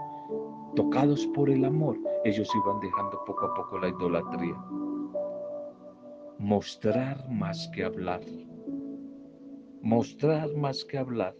Tocados 0.76 1.26
por 1.34 1.50
el 1.50 1.64
amor, 1.64 1.96
ellos 2.24 2.48
iban 2.54 2.80
dejando 2.80 3.22
poco 3.24 3.46
a 3.46 3.54
poco 3.54 3.78
la 3.78 3.88
idolatría. 3.88 4.56
Mostrar 6.38 7.28
más 7.28 7.68
que 7.74 7.84
hablar. 7.84 8.20
Mostrar 9.82 10.54
más 10.56 10.84
que 10.84 10.98
hablar 10.98 11.34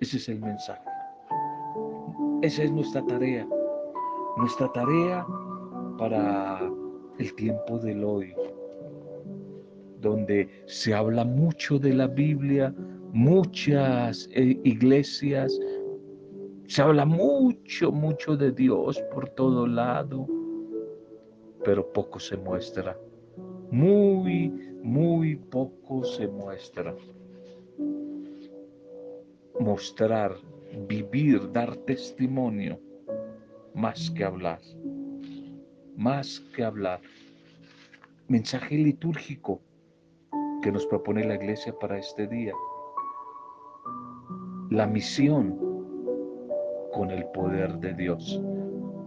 ese 0.00 0.18
es 0.18 0.28
el 0.28 0.40
mensaje. 0.40 0.82
Esa 2.42 2.64
es 2.64 2.70
nuestra 2.70 3.04
tarea. 3.06 3.48
Nuestra 4.36 4.70
tarea 4.72 5.26
para 5.96 6.70
el 7.18 7.34
tiempo 7.34 7.78
del 7.78 8.04
hoy, 8.04 8.34
donde 10.02 10.48
se 10.66 10.92
habla 10.92 11.24
mucho 11.24 11.78
de 11.78 11.94
la 11.94 12.06
Biblia, 12.06 12.74
muchas 13.16 14.28
eh, 14.32 14.60
iglesias, 14.62 15.58
se 16.66 16.82
habla 16.82 17.06
mucho, 17.06 17.90
mucho 17.90 18.36
de 18.36 18.52
Dios 18.52 19.02
por 19.10 19.30
todo 19.30 19.66
lado, 19.66 20.26
pero 21.64 21.90
poco 21.94 22.20
se 22.20 22.36
muestra. 22.36 22.94
Muy, 23.70 24.50
muy 24.82 25.36
poco 25.36 26.04
se 26.04 26.28
muestra 26.28 26.94
mostrar, 29.58 30.36
vivir, 30.86 31.50
dar 31.52 31.74
testimonio, 31.74 32.78
más 33.74 34.10
que 34.10 34.24
hablar, 34.24 34.60
más 35.96 36.40
que 36.54 36.62
hablar. 36.64 37.00
Mensaje 38.28 38.76
litúrgico 38.76 39.62
que 40.62 40.70
nos 40.70 40.84
propone 40.84 41.24
la 41.24 41.36
iglesia 41.36 41.74
para 41.78 41.98
este 41.98 42.26
día. 42.26 42.52
La 44.70 44.86
misión 44.86 45.56
con 46.92 47.10
el 47.10 47.24
poder 47.26 47.78
de 47.78 47.94
Dios. 47.94 48.40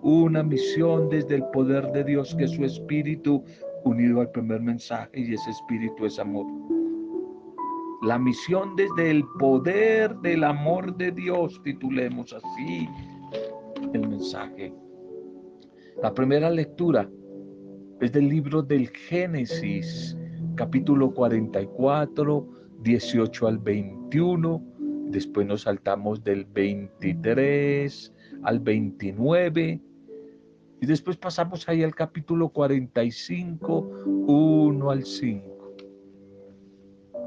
Una 0.01 0.41
misión 0.41 1.09
desde 1.09 1.35
el 1.35 1.43
poder 1.51 1.91
de 1.91 2.03
Dios 2.05 2.33
que 2.35 2.47
su 2.47 2.63
espíritu 2.63 3.43
unido 3.83 4.21
al 4.21 4.31
primer 4.31 4.61
mensaje 4.61 5.19
y 5.19 5.33
ese 5.33 5.49
espíritu 5.49 6.05
es 6.05 6.17
amor. 6.17 6.45
La 8.03 8.17
misión 8.17 8.77
desde 8.77 9.11
el 9.11 9.25
poder 9.37 10.15
del 10.19 10.45
amor 10.45 10.95
de 10.95 11.11
Dios, 11.11 11.59
titulemos 11.63 12.33
así 12.33 12.87
el 13.93 14.07
mensaje. 14.07 14.73
La 16.01 16.13
primera 16.13 16.49
lectura 16.49 17.09
es 17.99 18.13
del 18.13 18.29
libro 18.29 18.61
del 18.61 18.87
Génesis, 18.89 20.17
capítulo 20.55 21.13
44, 21.13 22.47
18 22.81 23.47
al 23.47 23.57
21. 23.57 24.68
Después 25.09 25.47
nos 25.47 25.63
saltamos 25.63 26.23
del 26.23 26.45
23 26.45 28.13
al 28.43 28.59
29. 28.59 29.81
Y 30.81 30.85
después 30.85 31.17
pasamos 31.17 31.67
ahí 31.67 31.83
al 31.83 31.95
capítulo 31.95 32.49
45, 32.49 33.79
1 34.05 34.91
al 34.91 35.03
5. 35.03 35.75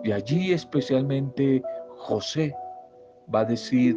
Y 0.04 0.12
allí 0.12 0.52
especialmente 0.52 1.60
José 1.96 2.54
va 3.32 3.40
a 3.40 3.44
decir, 3.44 3.96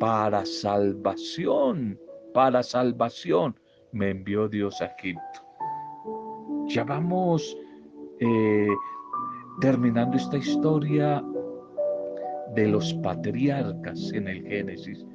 para 0.00 0.46
salvación, 0.46 2.00
para 2.32 2.62
salvación 2.62 3.58
me 3.92 4.10
envió 4.10 4.48
Dios 4.48 4.80
a 4.80 4.86
Egipto. 4.86 5.40
Ya 6.68 6.82
vamos 6.84 7.56
eh, 8.20 8.68
terminando 9.60 10.16
esta 10.16 10.38
historia 10.38 11.22
de 12.56 12.66
los 12.66 12.92
patriarcas 12.94 14.12
en 14.12 14.26
el 14.26 14.42
Génesis. 14.42 15.06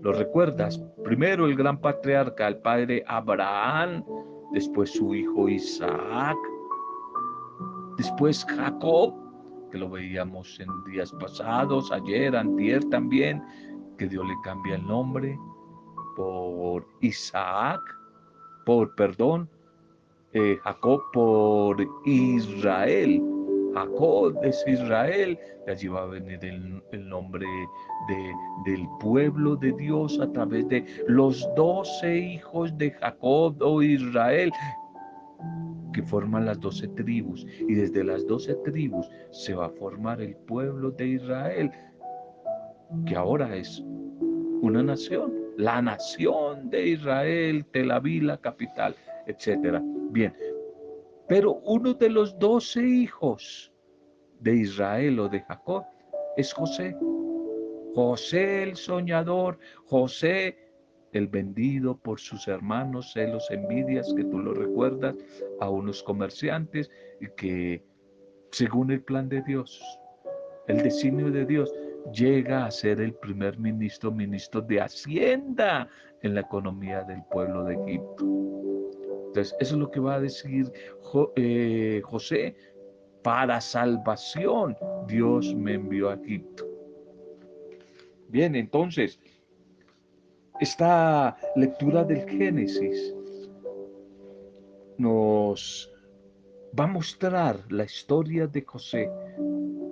¿Lo 0.00 0.12
recuerdas? 0.12 0.82
Primero 1.04 1.46
el 1.46 1.56
gran 1.56 1.78
patriarca, 1.80 2.48
el 2.48 2.58
padre 2.58 3.04
Abraham, 3.06 4.02
después 4.52 4.90
su 4.90 5.14
hijo 5.14 5.48
Isaac, 5.48 6.36
Después 7.96 8.44
Jacob, 8.44 9.14
que 9.70 9.78
lo 9.78 9.88
veíamos 9.88 10.60
en 10.60 10.68
días 10.84 11.12
pasados, 11.12 11.90
ayer, 11.90 12.36
antier 12.36 12.84
también, 12.90 13.42
que 13.96 14.06
Dios 14.06 14.26
le 14.26 14.34
cambia 14.44 14.76
el 14.76 14.86
nombre 14.86 15.38
por 16.14 16.86
Isaac, 17.00 17.80
por, 18.66 18.94
perdón, 18.96 19.48
eh, 20.34 20.58
Jacob 20.62 21.00
por 21.12 21.76
Israel. 22.04 23.22
Jacob 23.76 24.38
es 24.42 24.64
Israel, 24.66 25.38
y 25.66 25.70
allí 25.70 25.88
va 25.88 26.04
a 26.04 26.06
venir 26.06 26.38
el, 26.42 27.08
nombre 27.10 27.46
de, 28.08 28.70
del 28.70 28.88
pueblo 29.00 29.54
de 29.56 29.72
Dios 29.72 30.18
a 30.18 30.32
través 30.32 30.66
de 30.68 30.86
los 31.08 31.46
doce 31.54 32.16
hijos 32.16 32.76
de 32.78 32.90
Jacob 32.92 33.56
o 33.60 33.82
Israel, 33.82 34.50
que 35.92 36.02
forman 36.02 36.46
las 36.46 36.58
doce 36.58 36.88
tribus. 36.88 37.46
Y 37.68 37.74
desde 37.74 38.02
las 38.02 38.26
doce 38.26 38.54
tribus 38.64 39.10
se 39.30 39.54
va 39.54 39.66
a 39.66 39.70
formar 39.70 40.22
el 40.22 40.34
pueblo 40.36 40.90
de 40.92 41.08
Israel, 41.08 41.70
que 43.04 43.14
ahora 43.14 43.54
es 43.54 43.84
una 44.62 44.82
nación, 44.82 45.34
la 45.58 45.82
nación 45.82 46.70
de 46.70 46.88
Israel, 46.88 47.66
Tel 47.72 47.90
Aviv, 47.90 48.22
la 48.22 48.38
capital, 48.38 48.94
etc. 49.26 49.82
Bien, 50.12 50.32
pero 51.28 51.54
uno 51.64 51.94
de 51.94 52.10
los 52.10 52.38
doce 52.38 52.82
hijos 52.82 53.72
de 54.40 54.56
Israel 54.56 55.18
o 55.20 55.28
de 55.28 55.40
Jacob 55.40 55.84
es 56.36 56.52
José. 56.52 56.96
José 57.94 58.62
el 58.62 58.76
soñador, 58.76 59.58
José 59.86 60.56
el 61.12 61.28
vendido 61.28 61.96
por 61.96 62.20
sus 62.20 62.46
hermanos, 62.46 63.12
celos, 63.12 63.50
envidias, 63.50 64.12
que 64.14 64.24
tú 64.24 64.38
lo 64.38 64.52
recuerdas, 64.52 65.16
a 65.60 65.70
unos 65.70 66.02
comerciantes 66.02 66.90
y 67.20 67.28
que 67.36 67.82
según 68.50 68.90
el 68.90 69.02
plan 69.02 69.28
de 69.28 69.42
Dios, 69.42 69.82
el 70.68 70.82
designio 70.82 71.30
de 71.30 71.46
Dios, 71.46 71.72
llega 72.12 72.66
a 72.66 72.70
ser 72.70 73.00
el 73.00 73.14
primer 73.14 73.58
ministro, 73.58 74.12
ministro 74.12 74.60
de 74.60 74.80
Hacienda 74.80 75.88
en 76.22 76.34
la 76.34 76.42
economía 76.42 77.02
del 77.02 77.22
pueblo 77.30 77.64
de 77.64 77.74
Egipto. 77.74 78.45
Eso 79.36 79.56
es 79.60 79.72
lo 79.72 79.90
que 79.90 80.00
va 80.00 80.14
a 80.14 80.20
decir 80.20 80.72
eh, 81.36 82.00
José. 82.04 82.56
Para 83.22 83.60
salvación, 83.60 84.76
Dios 85.08 85.52
me 85.54 85.74
envió 85.74 86.10
a 86.10 86.14
Egipto. 86.14 86.64
Bien, 88.28 88.54
entonces, 88.54 89.18
esta 90.60 91.36
lectura 91.56 92.04
del 92.04 92.28
Génesis 92.28 93.14
nos 94.98 95.92
va 96.78 96.84
a 96.84 96.88
mostrar 96.88 97.60
la 97.70 97.84
historia 97.84 98.46
de 98.46 98.62
José, 98.62 99.10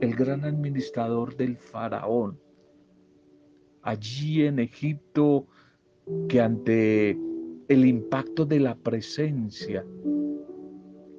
el 0.01 0.15
gran 0.15 0.45
administrador 0.45 1.37
del 1.37 1.57
faraón, 1.57 2.39
allí 3.83 4.47
en 4.47 4.59
Egipto, 4.59 5.47
que 6.29 6.41
ante 6.41 7.19
el 7.69 7.87
impacto 7.87 8.45
de 8.45 8.61
la 8.61 8.75
presencia, 8.75 9.85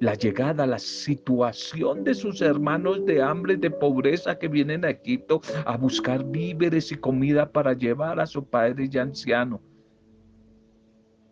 la 0.00 0.14
llegada, 0.14 0.66
la 0.66 0.78
situación 0.78 2.04
de 2.04 2.14
sus 2.14 2.42
hermanos 2.42 3.04
de 3.06 3.22
hambre, 3.22 3.56
de 3.56 3.70
pobreza 3.70 4.38
que 4.38 4.48
vienen 4.48 4.84
a 4.84 4.90
Egipto 4.90 5.40
a 5.64 5.76
buscar 5.76 6.24
víveres 6.24 6.92
y 6.92 6.96
comida 6.96 7.50
para 7.50 7.72
llevar 7.72 8.20
a 8.20 8.26
su 8.26 8.44
padre 8.44 8.88
ya 8.88 9.02
anciano. 9.02 9.60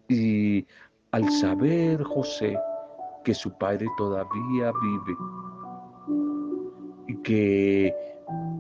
Y 0.09 0.67
al 1.11 1.31
saber 1.31 2.03
José 2.03 2.59
que 3.23 3.35
su 3.35 3.57
padre 3.57 3.87
todavía 3.97 4.73
vive 4.83 5.17
y 7.09 7.17
que 7.23 7.95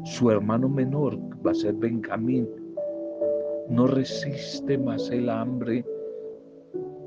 su 0.04 0.30
hermano 0.30 0.68
menor 0.68 1.18
va 1.44 1.50
a 1.50 1.54
ser 1.54 1.74
Benjamín, 1.74 2.48
no 3.68 3.86
resiste 3.86 4.76
más 4.78 5.10
el 5.10 5.28
hambre 5.30 5.84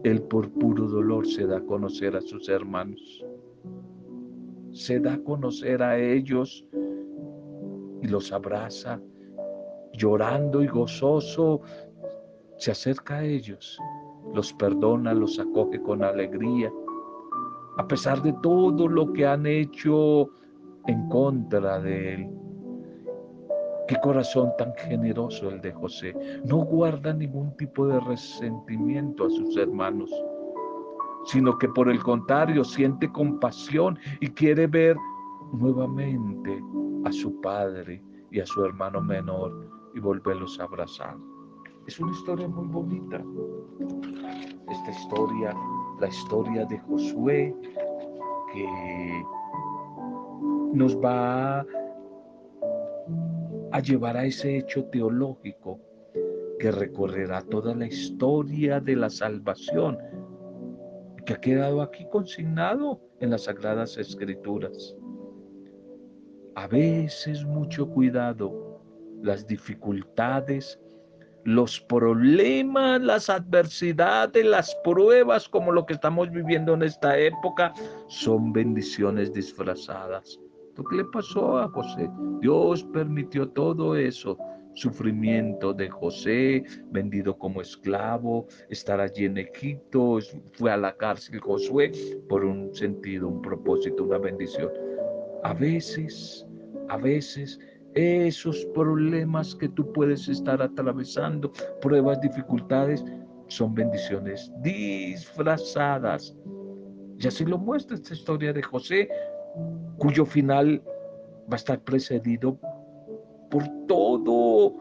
él 0.08 0.22
por 0.22 0.50
puro 0.50 0.88
dolor 0.88 1.28
se 1.28 1.46
da 1.46 1.58
a 1.58 1.66
conocer 1.66 2.16
a 2.16 2.22
sus 2.22 2.48
hermanos. 2.48 3.26
Se 4.72 5.00
da 5.00 5.16
a 5.16 5.24
conocer 5.24 5.84
a 5.84 5.98
ellos 5.98 6.66
y 8.02 8.08
los 8.08 8.32
abraza, 8.32 9.02
llorando 9.94 10.62
y 10.64 10.68
gozoso, 10.68 11.62
se 12.58 12.72
acerca 12.72 13.18
a 13.18 13.26
ellos, 13.26 13.78
los 14.34 14.54
perdona, 14.54 15.14
los 15.14 15.40
acoge 15.40 15.82
con 15.82 16.04
alegría, 16.04 16.72
a 17.78 17.88
pesar 17.88 18.22
de 18.22 18.34
todo 18.42 18.88
lo 18.88 19.12
que 19.14 19.26
han 19.26 19.46
hecho 19.46 20.30
en 20.88 21.10
contra 21.10 21.80
de 21.80 22.14
él. 22.14 22.37
Qué 23.88 23.96
corazón 24.04 24.52
tan 24.58 24.74
generoso 24.76 25.50
el 25.50 25.62
de 25.62 25.72
José. 25.72 26.14
No 26.46 26.58
guarda 26.58 27.14
ningún 27.14 27.56
tipo 27.56 27.88
de 27.88 28.00
resentimiento 28.02 29.26
a 29.26 29.30
sus 29.30 29.56
hermanos, 29.56 30.12
sino 31.26 31.58
que 31.58 31.70
por 31.70 31.90
el 31.90 32.04
contrario 32.04 32.64
siente 32.64 33.10
compasión 33.12 33.98
y 34.20 34.28
quiere 34.28 34.68
ver 34.68 34.98
nuevamente 35.54 36.62
a 37.06 37.12
su 37.12 37.40
padre 37.40 38.04
y 38.30 38.42
a 38.42 38.46
su 38.46 38.66
hermano 38.66 39.02
menor 39.02 39.70
y 39.96 40.00
volverlos 40.00 40.60
a 40.60 40.64
abrazar. 40.64 41.16
Es 41.88 41.98
una 42.00 42.12
historia 42.12 42.48
muy 42.50 42.68
bonita. 42.68 43.24
Esta 44.70 44.92
historia, 44.92 45.56
la 46.02 46.08
historia 46.10 46.66
de 46.66 46.78
Josué, 46.80 47.56
que 48.52 49.24
nos 50.74 50.98
va 50.98 51.66
a 53.78 53.80
llevar 53.80 54.18
a 54.18 54.26
ese 54.26 54.58
hecho 54.58 54.86
teológico 54.86 55.80
que 56.60 56.72
recorrerá 56.72 57.44
toda 57.44 57.76
la 57.76 57.86
historia 57.86 58.80
de 58.80 58.96
la 58.96 59.08
salvación, 59.08 60.00
que 61.28 61.34
ha 61.34 61.40
quedado 61.40 61.84
aquí 61.84 62.08
consignado 62.12 63.00
en 63.20 63.30
las 63.30 63.44
Sagradas 63.44 63.98
Escrituras. 63.98 64.96
A 66.56 66.68
veces 66.68 67.46
mucho 67.46 67.88
cuidado, 67.88 68.82
las 69.22 69.46
dificultades, 69.46 70.80
los 71.44 71.80
problemas, 71.80 73.00
las 73.00 73.30
adversidades, 73.30 74.44
las 74.44 74.76
pruebas 74.84 75.48
como 75.48 75.72
lo 75.72 75.86
que 75.86 75.94
estamos 75.94 76.32
viviendo 76.32 76.74
en 76.74 76.82
esta 76.82 77.16
época 77.20 77.76
son 78.08 78.52
bendiciones 78.52 79.32
disfrazadas 79.32 80.40
qué 80.86 80.98
le 80.98 81.06
pasó 81.06 81.58
a 81.58 81.70
José? 81.70 82.10
Dios 82.42 82.84
permitió 82.94 83.50
todo 83.50 83.96
eso. 83.96 84.38
Sufrimiento 84.74 85.74
de 85.74 85.90
José, 85.90 86.64
vendido 86.92 87.36
como 87.36 87.62
esclavo, 87.62 88.46
estar 88.70 89.00
allí 89.00 89.26
en 89.26 89.40
Egipto, 89.40 90.20
fue 90.54 90.72
a 90.72 90.78
la 90.78 90.96
cárcel 90.96 91.40
Josué 91.40 91.92
por 92.30 92.46
un 92.46 92.72
sentido, 92.76 93.28
un 93.28 93.42
propósito, 93.42 94.04
una 94.04 94.20
bendición. 94.20 94.70
A 95.44 95.54
veces, 95.54 96.46
a 96.90 96.98
veces 96.98 97.60
esos 97.96 98.66
problemas 98.76 99.56
que 99.56 99.70
tú 99.70 99.92
puedes 99.94 100.28
estar 100.28 100.62
atravesando, 100.62 101.52
pruebas, 101.82 102.22
dificultades, 102.22 103.04
son 103.48 103.74
bendiciones 103.74 104.52
disfrazadas. 104.62 106.36
Y 107.18 107.28
así 107.28 107.46
lo 107.46 107.58
muestra 107.58 107.96
esta 107.96 108.14
historia 108.14 108.54
de 108.54 108.62
José, 108.62 109.10
cuyo 109.98 110.26
final 110.26 110.82
va 111.50 111.54
a 111.54 111.56
estar 111.56 111.80
precedido 111.80 112.58
por 113.50 113.64
todo 113.88 114.76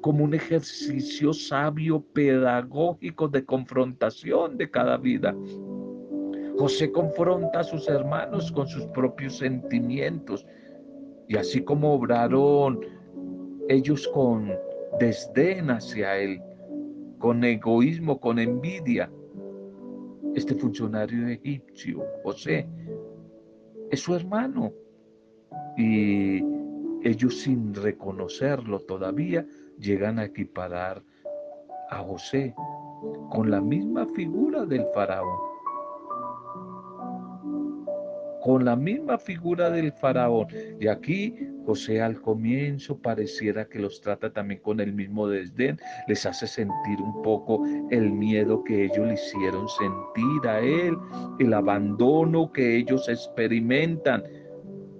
como 0.00 0.24
un 0.24 0.34
ejercicio 0.34 1.32
sabio, 1.32 2.04
pedagógico 2.12 3.28
de 3.28 3.44
confrontación 3.44 4.58
de 4.58 4.70
cada 4.70 4.96
vida. 4.96 5.34
José 6.58 6.90
confronta 6.90 7.60
a 7.60 7.64
sus 7.64 7.88
hermanos 7.88 8.52
con 8.52 8.66
sus 8.66 8.84
propios 8.88 9.38
sentimientos 9.38 10.44
y 11.28 11.36
así 11.36 11.62
como 11.62 11.94
obraron 11.94 12.80
ellos 13.68 14.06
con 14.08 14.52
desdén 14.98 15.70
hacia 15.70 16.18
él, 16.18 16.42
con 17.18 17.42
egoísmo, 17.44 18.20
con 18.20 18.38
envidia, 18.38 19.10
este 20.34 20.54
funcionario 20.54 21.28
egipcio, 21.28 22.04
José, 22.24 22.66
es 23.92 24.00
su 24.00 24.16
hermano. 24.16 24.72
Y 25.76 26.42
ellos 27.04 27.42
sin 27.42 27.74
reconocerlo 27.74 28.80
todavía 28.80 29.46
llegan 29.78 30.18
a 30.18 30.24
equiparar 30.24 31.02
a 31.90 31.98
José 31.98 32.54
con 33.30 33.50
la 33.50 33.60
misma 33.60 34.06
figura 34.06 34.64
del 34.64 34.86
faraón 34.94 35.51
con 38.42 38.64
la 38.64 38.76
misma 38.76 39.18
figura 39.18 39.70
del 39.70 39.92
faraón. 39.92 40.48
Y 40.80 40.88
aquí 40.88 41.34
José 41.64 42.02
al 42.02 42.20
comienzo 42.20 42.98
pareciera 42.98 43.64
que 43.66 43.78
los 43.78 44.00
trata 44.00 44.32
también 44.32 44.60
con 44.60 44.80
el 44.80 44.92
mismo 44.92 45.28
desdén, 45.28 45.78
les 46.08 46.26
hace 46.26 46.46
sentir 46.46 47.00
un 47.00 47.22
poco 47.22 47.64
el 47.90 48.10
miedo 48.10 48.64
que 48.64 48.86
ellos 48.86 49.06
le 49.06 49.14
hicieron 49.14 49.68
sentir 49.68 50.48
a 50.48 50.60
él, 50.60 50.96
el 51.38 51.54
abandono 51.54 52.50
que 52.52 52.76
ellos 52.76 53.08
experimentan 53.08 54.24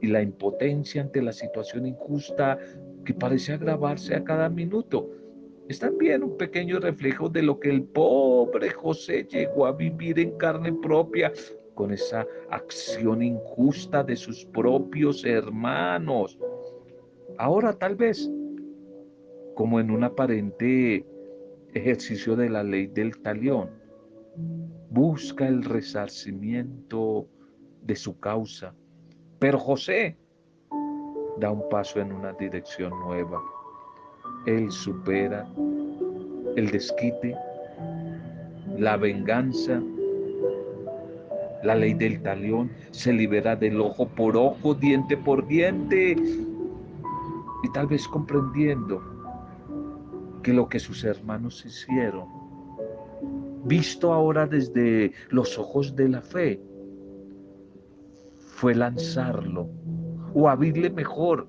y 0.01 0.07
la 0.07 0.23
impotencia 0.23 1.03
ante 1.03 1.21
la 1.21 1.33
situación 1.33 1.87
injusta 1.87 2.59
que 3.05 3.13
parece 3.13 3.55
agravarse 3.55 4.15
a 4.15 4.23
cada 4.23 4.49
minuto. 4.49 5.11
Es 5.69 5.81
también 5.81 6.23
un 6.23 6.37
pequeño 6.37 6.79
reflejo 6.79 7.29
de 7.29 7.43
lo 7.43 7.59
que 7.59 7.71
el 7.71 7.83
pobre 7.83 8.71
José 8.71 9.25
llegó 9.25 9.67
a 9.67 9.73
vivir 9.73 10.19
en 10.19 10.37
carne 10.37 10.73
propia 10.73 11.33
con 11.75 11.93
esa 11.93 12.27
acción 12.51 13.23
injusta 13.23 14.03
de 14.03 14.17
sus 14.17 14.45
propios 14.47 15.25
hermanos. 15.25 16.39
Ahora 17.39 17.73
tal 17.73 17.97
vez, 17.97 18.31
como 19.55 19.81
en 19.81 19.91
un 19.91 20.05
aparente 20.05 21.07
ejercicio 21.75 22.37
de 22.37 22.51
la 22.51 22.63
ley 22.63 22.87
del 22.87 23.19
talión, 23.23 23.71
busca 24.91 25.49
el 25.49 25.65
resarcimiento 25.65 27.27
de 27.83 27.97
su 27.97 28.19
causa. 28.21 28.75
Pero 29.39 29.59
José 29.59 30.17
da 31.39 31.51
un 31.51 31.69
paso 31.69 32.01
en 32.01 32.13
una 32.13 32.33
dirección 32.35 32.91
nueva. 33.01 33.43
Él 34.47 34.71
supera 34.71 35.49
el 36.57 36.71
desquite, 36.71 37.35
la 38.77 38.97
venganza, 38.97 39.83
la 41.63 41.75
ley 41.75 41.95
del 41.95 42.23
talión, 42.23 42.71
se 42.91 43.13
libera 43.13 43.57
del 43.57 43.81
ojo 43.81 44.09
por 44.09 44.37
ojo, 44.37 44.75
diente 44.75 45.17
por 45.17 45.47
diente, 45.47 46.17
y 47.63 47.69
tal 47.73 47.87
vez 47.87 48.07
comprendiendo 48.09 49.01
que 50.43 50.53
lo 50.53 50.69
que 50.69 50.81
sus 50.81 51.05
hermanos 51.05 51.65
hicieron, 51.65 52.27
visto 53.65 54.13
ahora 54.13 54.47
desde 54.47 55.13
los 55.31 55.59
ojos 55.59 55.95
de 55.95 56.09
la 56.09 56.21
fe, 56.21 56.61
fue 58.57 58.75
lanzarlo 58.75 59.69
o 60.35 60.49
abrirle 60.49 60.91
mejor 60.91 61.47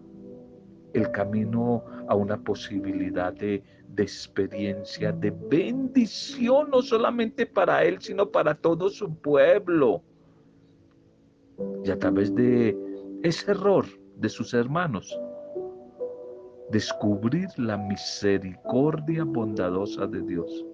el 0.94 1.12
camino 1.12 1.84
a 2.08 2.16
una 2.16 2.38
posibilidad 2.38 3.34
de, 3.34 3.64
de, 3.96 4.04
experiencia, 4.04 5.12
de 5.12 5.32
bendición, 5.32 6.70
no 6.70 6.82
solamente 6.82 7.46
para 7.46 7.84
él, 7.84 8.02
sino 8.02 8.30
para 8.30 8.56
todo 8.56 8.90
su 8.90 9.14
pueblo. 9.16 10.02
Y 11.84 11.92
a 11.92 12.00
través 12.00 12.34
de 12.34 12.78
ese 13.24 13.52
error 13.52 13.86
de 14.18 14.30
sus 14.30 14.54
hermanos, 14.54 15.18
descubrir 16.72 17.48
la 17.58 17.78
misericordia 17.78 19.24
bondadosa 19.24 20.08
de 20.08 20.22
Dios. 20.22 20.66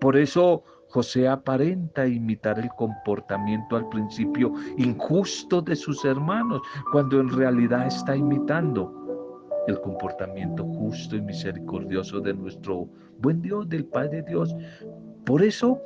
Por 0.00 0.16
eso 0.16 0.62
José 0.88 1.26
aparenta 1.26 2.06
imitar 2.06 2.58
el 2.58 2.68
comportamiento 2.76 3.76
al 3.76 3.88
principio 3.88 4.52
injusto 4.76 5.62
de 5.62 5.74
sus 5.74 6.04
hermanos, 6.04 6.60
cuando 6.92 7.20
en 7.20 7.30
realidad 7.30 7.86
está 7.86 8.14
imitando 8.14 9.05
el 9.66 9.80
comportamiento 9.80 10.64
justo 10.64 11.16
y 11.16 11.22
misericordioso 11.22 12.20
de 12.20 12.34
nuestro 12.34 12.88
buen 13.18 13.42
Dios, 13.42 13.68
del 13.68 13.84
Padre 13.86 14.22
Dios. 14.22 14.54
Por 15.24 15.42
eso 15.42 15.80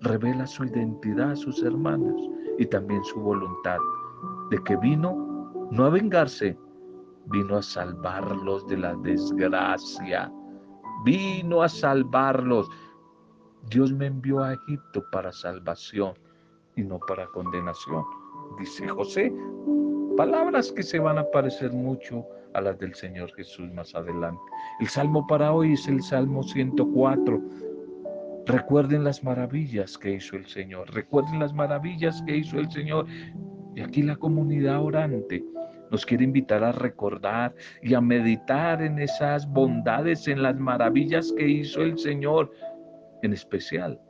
revela 0.00 0.46
su 0.46 0.64
identidad 0.64 1.32
a 1.32 1.36
sus 1.36 1.62
hermanos 1.62 2.30
y 2.58 2.66
también 2.66 3.02
su 3.04 3.20
voluntad 3.20 3.78
de 4.50 4.62
que 4.64 4.76
vino 4.76 5.50
no 5.70 5.84
a 5.84 5.90
vengarse, 5.90 6.56
vino 7.26 7.56
a 7.56 7.62
salvarlos 7.62 8.66
de 8.68 8.76
la 8.78 8.94
desgracia, 8.96 10.32
vino 11.04 11.62
a 11.62 11.68
salvarlos. 11.68 12.68
Dios 13.68 13.92
me 13.92 14.06
envió 14.06 14.42
a 14.42 14.52
Egipto 14.52 15.02
para 15.10 15.32
salvación 15.32 16.14
y 16.76 16.82
no 16.82 17.00
para 17.00 17.26
condenación, 17.28 18.04
dice 18.58 18.86
José. 18.88 19.32
Palabras 20.16 20.72
que 20.72 20.82
se 20.82 20.98
van 20.98 21.18
a 21.18 21.30
parecer 21.30 21.72
mucho 21.72 22.26
a 22.54 22.62
las 22.62 22.78
del 22.78 22.94
Señor 22.94 23.30
Jesús 23.34 23.70
más 23.74 23.94
adelante. 23.94 24.40
El 24.80 24.88
salmo 24.88 25.26
para 25.26 25.52
hoy 25.52 25.74
es 25.74 25.86
el 25.88 26.02
Salmo 26.02 26.42
104. 26.42 27.38
Recuerden 28.46 29.04
las 29.04 29.22
maravillas 29.22 29.98
que 29.98 30.12
hizo 30.12 30.36
el 30.36 30.46
Señor. 30.46 30.90
Recuerden 30.94 31.38
las 31.38 31.52
maravillas 31.52 32.22
que 32.26 32.38
hizo 32.38 32.58
el 32.58 32.70
Señor. 32.70 33.04
Y 33.74 33.82
aquí 33.82 34.02
la 34.02 34.16
comunidad 34.16 34.82
orante 34.82 35.44
nos 35.90 36.06
quiere 36.06 36.24
invitar 36.24 36.64
a 36.64 36.72
recordar 36.72 37.54
y 37.82 37.92
a 37.92 38.00
meditar 38.00 38.80
en 38.80 38.98
esas 38.98 39.46
bondades, 39.46 40.28
en 40.28 40.42
las 40.42 40.56
maravillas 40.56 41.30
que 41.36 41.46
hizo 41.46 41.82
el 41.82 41.98
Señor. 41.98 42.50
En 43.20 43.34
especial, 43.34 44.00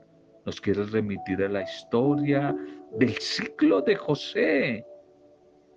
nos 0.44 0.60
quiere 0.60 0.84
remitir 0.84 1.42
a 1.42 1.48
la 1.48 1.62
historia 1.62 2.56
del 2.96 3.14
ciclo 3.14 3.82
de 3.82 3.96
José. 3.96 4.86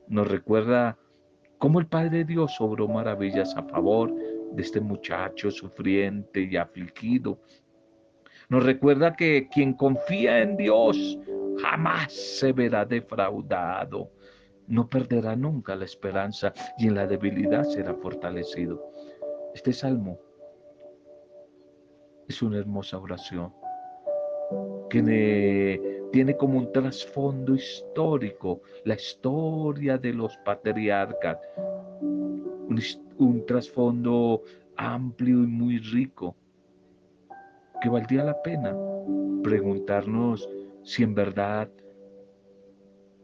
Nos 0.10 0.28
recuerda 0.28 0.98
cómo 1.58 1.80
el 1.80 1.88
Padre 1.88 2.26
Dios 2.26 2.60
obró 2.60 2.88
maravillas 2.88 3.56
a 3.56 3.64
favor 3.64 4.14
de 4.52 4.62
este 4.62 4.82
muchacho 4.82 5.52
sufriente 5.52 6.42
y 6.42 6.58
afligido. 6.58 7.40
Nos 8.50 8.66
recuerda 8.66 9.16
que 9.16 9.48
quien 9.50 9.74
confía 9.74 10.42
en 10.42 10.58
Dios 10.58 11.18
jamás 11.62 12.12
se 12.12 12.52
verá 12.52 12.86
defraudado 12.86 14.12
no 14.70 14.88
perderá 14.88 15.36
nunca 15.36 15.76
la 15.76 15.86
esperanza 15.86 16.54
y 16.78 16.88
en 16.88 16.96
la 16.96 17.08
debilidad 17.08 17.64
será 17.64 17.94
fortalecido. 17.96 18.94
Este 19.54 19.74
salmo 19.74 20.20
es 22.28 22.42
una 22.44 22.60
hermosa 22.60 23.00
oración 23.00 23.52
que 24.90 25.99
tiene 26.12 26.36
como 26.36 26.58
un 26.58 26.72
trasfondo 26.72 27.56
histórico 27.56 28.62
la 28.86 28.96
historia 28.96 29.98
de 29.98 30.14
los 30.14 30.36
patriarcas, 30.38 31.38
un, 33.18 33.46
trasfondo 33.46 34.44
amplio 34.78 35.44
y 35.44 35.48
muy 35.48 35.78
rico, 35.80 36.36
que 37.82 37.90
valdría 37.90 38.24
la 38.24 38.42
pena 38.42 38.76
preguntarnos 39.44 40.50
si 40.84 41.04
en 41.04 41.14
verdad 41.16 41.70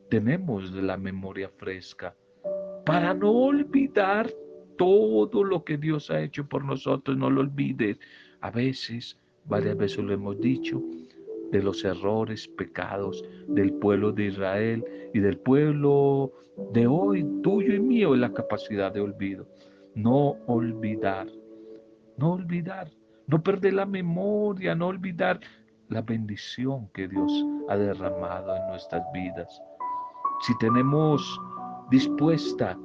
tenemos 0.09 0.71
la 0.71 0.97
memoria 0.97 1.49
fresca 1.49 2.15
para 2.85 3.13
no 3.13 3.31
olvidar 3.31 4.31
todo 4.77 5.43
lo 5.43 5.63
que 5.63 5.77
Dios 5.77 6.11
ha 6.11 6.21
hecho 6.21 6.47
por 6.47 6.63
nosotros, 6.63 7.17
no 7.17 7.29
lo 7.29 7.41
olvides. 7.41 7.97
A 8.41 8.51
veces, 8.51 9.17
varias 9.45 9.75
veces 9.77 9.99
lo 9.99 10.13
hemos 10.13 10.39
dicho, 10.39 10.83
de 11.57 11.63
los 11.63 11.83
errores, 11.83 12.47
pecados 12.47 13.23
del 13.47 13.73
pueblo 13.73 14.11
de 14.11 14.25
Israel 14.25 14.85
y 15.13 15.19
del 15.19 15.37
pueblo 15.37 16.31
de 16.73 16.87
hoy, 16.87 17.25
tuyo 17.43 17.73
y 17.73 17.79
mío, 17.79 18.13
es 18.13 18.21
la 18.21 18.33
capacidad 18.33 18.91
de 18.91 19.01
olvido. 19.01 19.47
No 19.93 20.37
olvidar, 20.47 21.27
no 22.17 22.33
olvidar, 22.33 22.89
no 23.27 23.41
perder 23.41 23.73
la 23.73 23.85
memoria, 23.85 24.75
no 24.75 24.87
olvidar 24.87 25.39
la 25.89 26.01
bendición 26.01 26.89
que 26.93 27.07
Dios 27.07 27.31
ha 27.69 27.77
derramado 27.77 28.55
en 28.55 28.67
nuestras 28.67 29.03
vidas 29.13 29.61
si 30.41 30.57
tenemos 30.57 31.41
dispuesta 31.89 32.77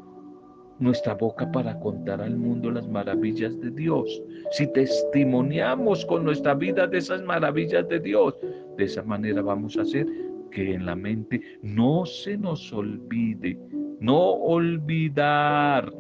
nuestra 0.79 1.15
boca 1.15 1.51
para 1.53 1.79
contar 1.79 2.23
al 2.23 2.37
mundo 2.37 2.71
las 2.71 2.89
maravillas 2.89 3.59
de 3.61 3.71
Dios, 3.71 4.23
si 4.53 4.67
testimoniamos 4.73 6.07
con 6.07 6.25
nuestra 6.25 6.55
vida 6.55 6.87
de 6.87 6.99
esas 6.99 7.23
maravillas 7.23 7.87
de 7.89 8.01
Dios, 8.01 8.35
de 8.81 8.87
esa 8.87 9.03
manera 9.03 9.43
vamos 9.43 9.77
a 9.77 9.83
hacer 9.83 10.07
que 10.51 10.75
en 10.75 10.87
la 10.87 10.97
mente 10.97 11.41
no 11.63 12.05
se 12.05 12.37
nos 12.37 12.73
olvide, 12.73 13.59
no 14.01 14.33
olvidar, 14.33 15.93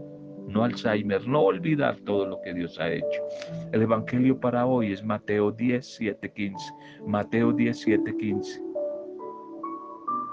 no 0.48 0.64
Alzheimer, 0.64 1.26
no 1.28 1.42
olvidar 1.42 1.96
todo 2.00 2.26
lo 2.26 2.40
que 2.42 2.54
Dios 2.54 2.80
ha 2.80 2.90
hecho. 2.90 3.22
El 3.72 3.82
Evangelio 3.82 4.40
para 4.40 4.66
hoy 4.66 4.92
es 4.92 5.04
Mateo 5.04 5.52
10, 5.52 5.86
7, 5.86 6.32
15. 6.32 6.72
Mateo 7.06 7.52
10, 7.52 7.78
7, 7.78 8.16
15 8.18 8.70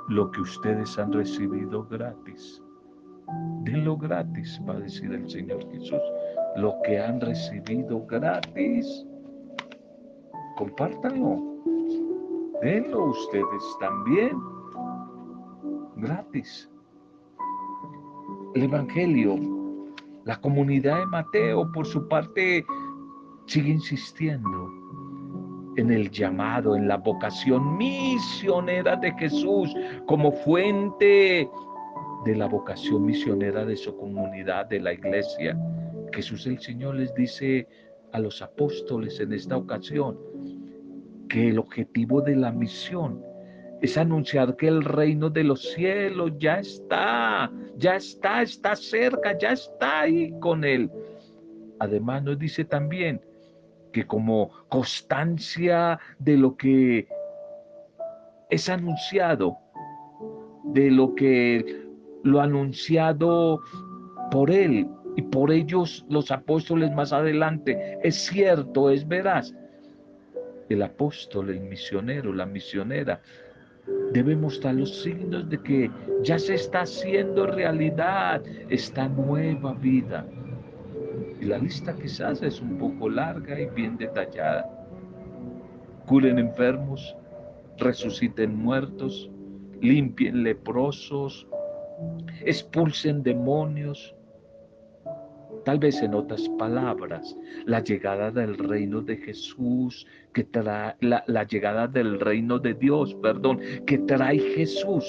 lo 0.07 0.31
que 0.31 0.41
ustedes 0.41 0.97
han 0.97 1.11
recibido 1.11 1.85
gratis. 1.85 2.61
Denlo 3.63 3.97
gratis, 3.97 4.61
va 4.67 4.75
a 4.75 4.79
decir 4.79 5.11
el 5.11 5.29
Señor 5.29 5.59
Jesús. 5.71 6.01
Lo 6.55 6.79
que 6.83 6.99
han 6.99 7.19
recibido 7.19 8.05
gratis, 8.05 9.05
compártanlo. 10.55 11.57
Denlo 12.61 13.11
ustedes 13.11 13.77
también 13.79 14.39
gratis. 15.97 16.69
El 18.55 18.63
Evangelio, 18.63 19.35
la 20.25 20.41
comunidad 20.41 20.99
de 20.99 21.05
Mateo, 21.05 21.71
por 21.71 21.85
su 21.85 22.07
parte, 22.07 22.65
sigue 23.45 23.69
insistiendo 23.69 24.71
en 25.77 25.91
el 25.91 26.09
llamado, 26.09 26.75
en 26.75 26.87
la 26.87 26.97
vocación 26.97 27.77
misionera 27.77 28.95
de 28.95 29.11
Jesús 29.13 29.71
como 30.07 30.31
fuente 30.31 31.47
de 32.25 32.35
la 32.35 32.47
vocación 32.47 33.05
misionera 33.05 33.65
de 33.65 33.77
su 33.77 33.95
comunidad, 33.95 34.65
de 34.65 34.79
la 34.79 34.93
iglesia. 34.93 35.55
Jesús 36.11 36.47
el 36.47 36.59
Señor 36.59 36.95
les 36.95 37.13
dice 37.13 37.67
a 38.13 38.19
los 38.19 38.41
apóstoles 38.41 39.19
en 39.19 39.33
esta 39.33 39.55
ocasión 39.55 40.17
que 41.27 41.49
el 41.49 41.59
objetivo 41.59 42.21
de 42.21 42.35
la 42.35 42.51
misión 42.51 43.21
es 43.81 43.97
anunciar 43.97 44.55
que 44.55 44.67
el 44.67 44.83
reino 44.83 45.29
de 45.29 45.43
los 45.43 45.73
cielos 45.73 46.31
ya 46.39 46.59
está, 46.59 47.51
ya 47.75 47.95
está, 47.95 48.41
está 48.41 48.75
cerca, 48.75 49.37
ya 49.37 49.51
está 49.51 50.01
ahí 50.01 50.33
con 50.39 50.63
él. 50.63 50.89
Además 51.79 52.23
nos 52.23 52.39
dice 52.39 52.65
también 52.65 53.21
que 53.93 54.05
como 54.05 54.51
constancia 54.69 55.99
de 56.17 56.37
lo 56.37 56.57
que 56.57 57.07
es 58.49 58.69
anunciado 58.69 59.57
de 60.73 60.91
lo 60.91 61.15
que 61.15 61.85
lo 62.23 62.41
anunciado 62.41 63.61
por 64.31 64.51
él 64.51 64.87
y 65.15 65.21
por 65.21 65.51
ellos 65.51 66.05
los 66.09 66.31
apóstoles 66.31 66.91
más 66.93 67.13
adelante 67.13 67.97
es 68.03 68.15
cierto, 68.15 68.89
es 68.89 69.07
veraz. 69.07 69.53
El 70.69 70.81
apóstol, 70.81 71.49
el 71.49 71.61
misionero, 71.61 72.33
la 72.33 72.45
misionera 72.45 73.21
debe 74.11 74.35
mostrar 74.35 74.75
los 74.75 75.01
signos 75.01 75.49
de 75.49 75.61
que 75.61 75.91
ya 76.23 76.37
se 76.39 76.55
está 76.55 76.81
haciendo 76.81 77.47
realidad 77.47 78.41
esta 78.69 79.07
nueva 79.07 79.73
vida. 79.73 80.25
Y 81.39 81.45
la 81.45 81.57
lista 81.57 81.95
quizás 81.95 82.41
es 82.41 82.61
un 82.61 82.77
poco 82.77 83.09
larga 83.09 83.59
y 83.59 83.67
bien 83.67 83.97
detallada. 83.97 84.69
Curen 86.05 86.39
enfermos, 86.39 87.15
resuciten 87.77 88.55
muertos, 88.55 89.29
limpien 89.81 90.43
leprosos, 90.43 91.47
expulsen 92.45 93.23
demonios. 93.23 94.15
Tal 95.67 95.79
vez 95.79 96.01
en 96.01 96.13
otras 96.13 96.47
palabras, 96.57 97.35
la 97.65 97.83
llegada 97.83 98.31
del 98.31 98.57
reino 98.57 99.01
de 99.01 99.17
Jesús, 99.17 100.07
que 100.33 100.45
trae, 100.45 100.95
la, 101.01 101.25
la 101.27 101.43
llegada 101.43 101.89
del 101.89 102.21
reino 102.21 102.57
de 102.57 102.73
Dios, 102.73 103.13
perdón, 103.15 103.59
que 103.85 103.97
trae 103.97 104.39
Jesús, 104.39 105.03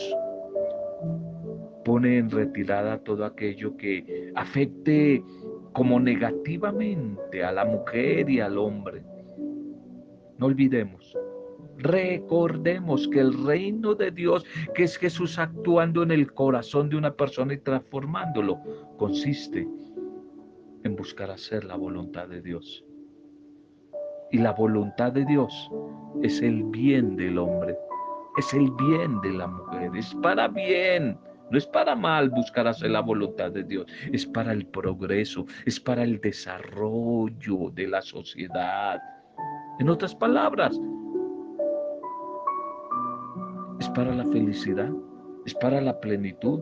pone 1.84 2.18
en 2.18 2.28
retirada 2.28 2.98
todo 2.98 3.24
aquello 3.24 3.76
que 3.76 4.32
afecte 4.34 5.22
como 5.74 6.00
negativamente 6.00 7.44
a 7.44 7.52
la 7.52 7.64
mujer 7.64 8.28
y 8.28 8.40
al 8.40 8.58
hombre. 8.58 9.04
No 10.38 10.46
olvidemos, 10.46 11.16
Recordemos 11.76 13.06
que 13.06 13.20
el 13.20 13.44
reino 13.44 13.94
de 13.94 14.10
Dios, 14.10 14.44
que 14.74 14.82
es 14.82 14.96
Jesús 14.96 15.38
actuando 15.38 16.02
en 16.02 16.10
el 16.10 16.32
corazón 16.32 16.88
de 16.88 16.96
una 16.96 17.12
persona 17.12 17.54
y 17.54 17.58
transformándolo, 17.58 18.58
consiste 18.96 19.68
en 20.88 20.96
buscar 20.96 21.30
hacer 21.30 21.64
la 21.64 21.76
voluntad 21.76 22.28
de 22.28 22.40
Dios. 22.40 22.84
Y 24.30 24.38
la 24.38 24.52
voluntad 24.52 25.12
de 25.12 25.24
Dios 25.24 25.70
es 26.22 26.40
el 26.40 26.64
bien 26.64 27.16
del 27.16 27.38
hombre, 27.38 27.78
es 28.38 28.52
el 28.54 28.70
bien 28.72 29.20
de 29.20 29.32
la 29.32 29.46
mujer, 29.46 29.90
es 29.94 30.14
para 30.22 30.48
bien. 30.48 31.18
No 31.50 31.56
es 31.56 31.66
para 31.66 31.94
mal 31.94 32.28
buscar 32.28 32.66
hacer 32.68 32.90
la 32.90 33.00
voluntad 33.00 33.50
de 33.50 33.64
Dios, 33.64 33.86
es 34.12 34.26
para 34.26 34.52
el 34.52 34.66
progreso, 34.66 35.46
es 35.64 35.80
para 35.80 36.02
el 36.02 36.20
desarrollo 36.20 37.70
de 37.72 37.86
la 37.86 38.02
sociedad. 38.02 39.00
En 39.78 39.88
otras 39.88 40.14
palabras, 40.14 40.78
es 43.80 43.88
para 43.90 44.14
la 44.14 44.26
felicidad, 44.26 44.90
es 45.46 45.54
para 45.54 45.80
la 45.80 45.98
plenitud. 46.00 46.60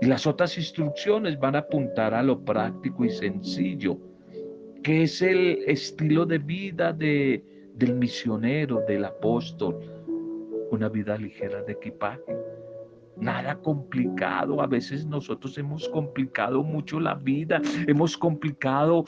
Y 0.00 0.06
las 0.06 0.26
otras 0.26 0.56
instrucciones 0.56 1.38
van 1.38 1.56
a 1.56 1.60
apuntar 1.60 2.14
a 2.14 2.22
lo 2.22 2.42
práctico 2.42 3.04
y 3.04 3.10
sencillo, 3.10 3.98
que 4.82 5.02
es 5.02 5.20
el 5.20 5.62
estilo 5.66 6.24
de 6.24 6.38
vida 6.38 6.92
de, 6.92 7.44
del 7.74 7.94
misionero, 7.94 8.82
del 8.88 9.04
apóstol. 9.04 9.78
Una 10.70 10.88
vida 10.88 11.18
ligera 11.18 11.62
de 11.62 11.72
equipaje. 11.72 12.22
Nada 13.16 13.56
complicado. 13.56 14.62
A 14.62 14.66
veces 14.66 15.04
nosotros 15.04 15.58
hemos 15.58 15.88
complicado 15.90 16.62
mucho 16.62 16.98
la 16.98 17.14
vida, 17.14 17.60
hemos 17.86 18.16
complicado 18.16 19.04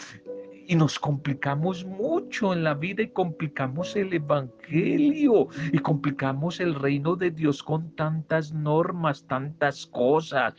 y 0.67 0.75
nos 0.75 0.99
complicamos 0.99 1.85
mucho 1.85 2.53
en 2.53 2.65
la 2.65 2.75
vida 2.75 3.03
y 3.03 3.09
complicamos 3.09 3.97
el 3.97 4.13
Evangelio 4.13 5.49
y 5.73 5.79
complicamos 5.79 6.61
el 6.61 6.75
reino 6.75 7.17
de 7.17 7.31
Dios 7.31 7.63
con 7.63 7.95
tantas 7.97 8.53
normas, 8.53 9.27
tantas 9.27 9.87
cosas. 9.87 10.55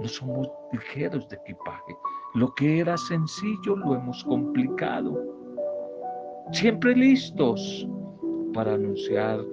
No 0.00 0.08
somos 0.08 0.48
ligeros 0.72 1.28
de 1.28 1.36
equipaje. 1.36 1.96
Lo 2.34 2.54
que 2.54 2.80
era 2.80 2.96
sencillo 2.96 3.76
lo 3.76 3.94
hemos 3.96 4.22
complicado. 4.24 5.24
Siempre 6.52 6.94
listos 6.94 7.88
para 8.54 8.74
anunciar 8.74 9.44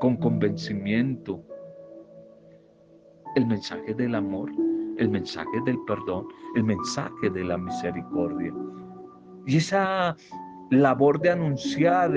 con 0.00 0.16
convencimiento 0.16 1.42
el 3.34 3.46
mensaje 3.46 3.94
del 3.94 4.14
amor 4.14 4.50
el 4.98 5.08
mensaje 5.08 5.60
del 5.64 5.78
perdón, 5.86 6.26
el 6.54 6.64
mensaje 6.64 7.30
de 7.30 7.44
la 7.44 7.58
misericordia. 7.58 8.52
Y 9.46 9.56
esa 9.56 10.16
labor 10.70 11.20
de 11.20 11.30
anunciar 11.30 12.12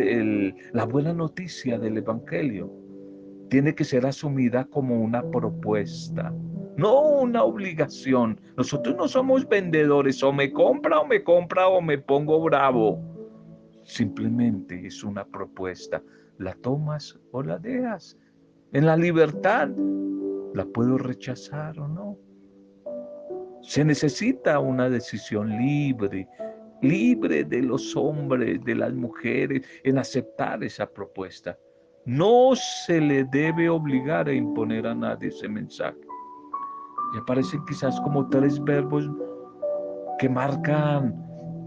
la 0.74 0.86
buena 0.86 1.14
noticia 1.14 1.78
del 1.80 1.98
Evangelio 1.98 2.72
tiene 3.50 3.74
que 3.76 3.84
ser 3.84 4.06
asumida 4.06 4.66
como 4.66 5.02
una 5.02 5.24
propuesta, 5.30 6.34
no 6.78 7.02
una 7.02 7.44
obligación. 7.44 8.40
Nosotros 8.58 8.96
no 8.96 9.08
somos 9.08 9.48
vendedores, 9.48 10.22
o 10.24 10.34
me 10.34 10.52
compra 10.52 11.00
o 11.00 11.08
me 11.08 11.24
compra 11.24 11.68
o 11.68 11.82
me 11.82 11.98
pongo 11.98 12.42
bravo. 12.42 13.00
Simplemente 13.84 14.86
es 14.86 15.04
una 15.04 15.26
propuesta. 15.26 16.02
La 16.38 16.54
tomas 16.56 17.18
o 17.32 17.42
la 17.44 17.58
dejas. 17.58 18.18
En 18.74 18.86
la 18.86 18.98
libertad 18.98 19.70
la 20.54 20.66
puedo 20.66 20.98
rechazar 20.98 21.80
o 21.80 21.88
no. 21.88 22.18
Se 23.62 23.86
necesita 23.86 24.60
una 24.60 24.90
decisión 24.90 25.50
libre, 25.58 26.28
libre 26.82 27.44
de 27.44 27.62
los 27.62 27.96
hombres, 27.96 28.64
de 28.64 28.76
las 28.76 28.94
mujeres, 28.94 29.66
en 29.84 29.98
aceptar 29.98 30.64
esa 30.64 30.86
propuesta. 30.88 31.58
No 32.06 32.52
se 32.56 33.02
le 33.02 33.24
debe 33.24 33.70
obligar 33.70 34.28
a 34.28 34.34
imponer 34.34 34.86
a 34.86 34.94
nadie 34.94 35.30
ese 35.30 35.48
mensaje. 35.48 35.98
Y 37.16 37.18
aparecen 37.18 37.64
quizás 37.66 38.00
como 38.02 38.30
tres 38.30 38.64
verbos 38.64 39.10
que 40.20 40.30
marcan 40.30 41.16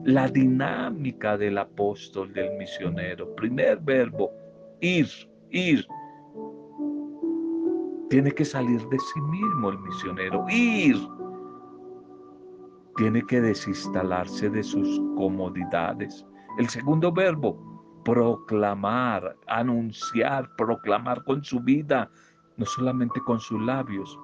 la 0.05 0.29
dinámica 0.29 1.37
del 1.37 1.59
apóstol, 1.59 2.33
del 2.33 2.57
misionero. 2.57 3.35
Primer 3.35 3.79
verbo, 3.81 4.31
ir, 4.81 5.09
ir. 5.51 5.87
Tiene 8.11 8.31
que 8.31 8.45
salir 8.45 8.81
de 8.89 8.99
sí 8.99 9.21
mismo 9.21 9.71
el 9.71 9.79
misionero, 9.81 10.45
ir 10.49 10.97
tiene 12.99 13.25
que 13.25 13.41
desinstalarse 13.41 14.51
de 14.51 14.63
sus 14.65 15.01
comodidades. 15.17 16.27
El 16.59 16.69
segundo 16.69 17.13
verbo, 17.13 17.57
proclamar, 18.05 19.37
anunciar, 19.47 20.51
proclamar 20.57 21.23
con 21.23 21.45
su 21.45 21.61
vida, 21.61 22.11
no 22.57 22.67
solamente 22.67 23.21
con 23.21 23.39
sus 23.39 23.63
labios. 23.63 24.19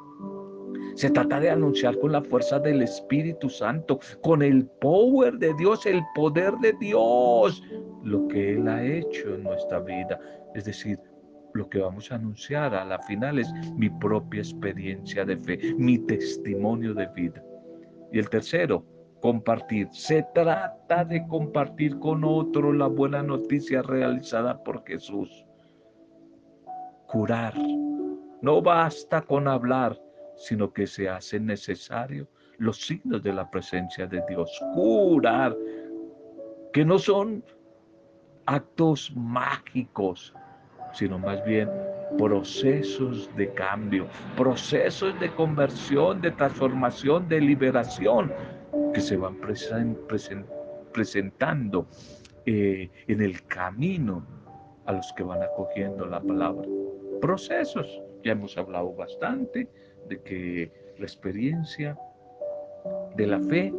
Se 0.95 1.11
trata 1.11 1.41
de 1.41 1.51
anunciar 1.51 1.99
con 1.99 2.13
la 2.13 2.23
fuerza 2.23 2.59
del 2.59 2.83
Espíritu 2.83 3.49
Santo, 3.49 3.99
con 4.23 4.43
el 4.43 4.67
power 4.81 5.35
de 5.39 5.53
Dios, 5.55 5.87
el 5.87 6.03
poder 6.15 6.55
de 6.59 6.73
Dios, 6.75 7.63
lo 8.03 8.29
que 8.29 8.55
Él 8.55 8.69
ha 8.69 8.85
hecho 8.85 9.35
en 9.35 9.43
nuestra 9.43 9.81
vida. 9.81 10.21
Es 10.55 10.65
decir, 10.67 11.01
lo 11.55 11.69
que 11.69 11.81
vamos 11.81 12.11
a 12.13 12.17
anunciar 12.17 12.75
a 12.75 12.85
la 12.85 13.01
final 13.01 13.39
es 13.39 13.53
mi 13.77 13.91
propia 13.91 14.41
experiencia 14.41 15.25
de 15.25 15.37
fe, 15.37 15.75
mi 15.77 15.99
testimonio 15.99 16.95
de 16.95 17.07
vida. 17.09 17.43
Y 18.13 18.19
el 18.19 18.29
tercero, 18.29 18.85
compartir. 19.21 19.89
Se 19.91 20.23
trata 20.35 21.05
de 21.05 21.27
compartir 21.27 21.99
con 21.99 22.25
otro 22.25 22.73
la 22.73 22.87
buena 22.89 23.23
noticia 23.23 23.83
realizada 23.83 24.63
por 24.63 24.85
Jesús. 24.85 25.47
Curar. 27.07 27.55
No 28.43 28.61
basta 28.61 29.23
con 29.23 29.49
hablar, 29.49 29.99
sino 30.37 30.73
que 30.73 30.87
se 30.87 31.09
hace 31.09 31.41
necesario 31.41 32.29
los 32.59 32.81
signos 32.81 33.23
de 33.23 33.33
la 33.33 33.51
presencia 33.51 34.07
de 34.07 34.23
Dios. 34.29 34.51
Curar, 34.75 35.57
que 36.73 36.85
no 36.85 36.99
son 36.99 37.45
actos 38.47 39.13
mágicos, 39.15 40.35
sino 40.93 41.19
más 41.19 41.45
bien 41.45 41.69
procesos 42.19 43.29
de 43.37 43.53
cambio, 43.55 44.07
procesos 44.37 45.19
de 45.21 45.31
conversión, 45.35 46.21
de 46.21 46.31
transformación, 46.33 47.29
de 47.29 47.41
liberación 47.41 48.33
que 48.93 49.01
se 49.01 49.17
van 49.17 49.37
presentando 50.93 51.89
eh, 52.47 52.91
en 53.09 53.23
el 53.23 53.45
camino 53.47 54.25
a 54.87 54.93
los 54.93 55.13
que 55.15 55.23
van 55.23 55.43
acogiendo 55.43 56.07
la 56.07 56.21
palabra. 56.21 56.69
Procesos, 57.21 58.03
ya 58.23 58.33
hemos 58.33 58.57
hablado 58.57 58.93
bastante 58.95 59.69
de 60.09 60.21
que 60.23 60.73
la 60.99 61.05
experiencia 61.05 61.99
de 63.17 63.27
la 63.27 63.41
fe 63.41 63.73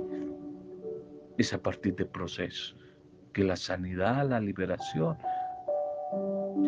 es 1.37 1.53
a 1.53 1.61
partir 1.61 1.95
de 1.95 2.05
procesos, 2.05 2.75
que 3.33 3.43
la 3.43 3.55
sanidad, 3.55 4.27
la 4.29 4.39
liberación, 4.39 5.17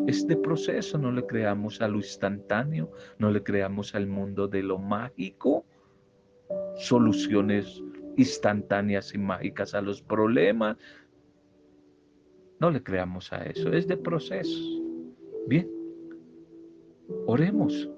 este 0.08 0.36
proceso, 0.38 0.98
no 0.98 1.12
le 1.12 1.26
creamos 1.26 1.82
a 1.82 1.88
lo 1.88 1.98
instantáneo, 1.98 2.92
no 3.20 3.32
le 3.32 3.44
creamos 3.44 3.96
al 3.96 4.08
mundo 4.08 4.48
de 4.48 4.64
lo 4.64 4.78
mágico, 4.78 5.66
soluciones 6.76 7.82
instantáneas 8.18 9.14
y 9.14 9.18
mágicas 9.18 9.74
a 9.74 9.82
los 9.82 10.02
problemas. 10.02 10.78
No 12.60 12.72
le 12.72 12.82
creamos 12.82 13.32
a 13.34 13.44
eso, 13.46 13.72
es 13.72 13.88
de 13.88 13.98
proceso. 13.98 14.60
Bien, 15.48 15.70
oremos, 17.26 17.90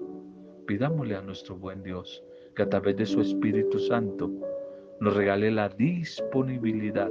pidámosle 0.70 1.16
a 1.16 1.20
nuestro 1.20 1.56
buen 1.56 1.82
Dios 1.82 2.22
que 2.54 2.62
a 2.62 2.68
través 2.68 2.96
de 2.96 3.04
su 3.04 3.20
Espíritu 3.20 3.76
Santo 3.80 4.30
nos 5.00 5.16
regale 5.16 5.50
la 5.50 5.68
disponibilidad 5.68 7.10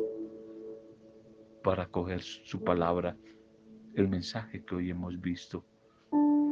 para 1.61 1.85
coger 1.87 2.21
su 2.21 2.63
palabra, 2.63 3.17
el 3.95 4.07
mensaje 4.07 4.63
que 4.63 4.75
hoy 4.75 4.91
hemos 4.91 5.19
visto. 5.19 5.65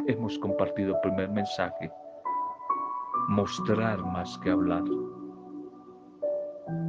Hemos 0.06 0.38
compartido 0.40 0.96
el 0.96 1.00
primer 1.00 1.30
mensaje, 1.30 1.90
mostrar 3.30 4.04
más 4.04 4.38
que 4.40 4.50
hablar. 4.50 4.84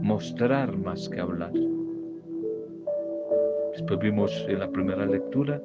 Mostrar 0.02 0.76
más 0.78 1.08
que 1.08 1.20
hablar. 1.20 1.52
Después 3.70 4.00
vimos 4.00 4.44
en 4.48 4.58
la 4.58 4.68
primera 4.68 5.06
lectura 5.06 5.62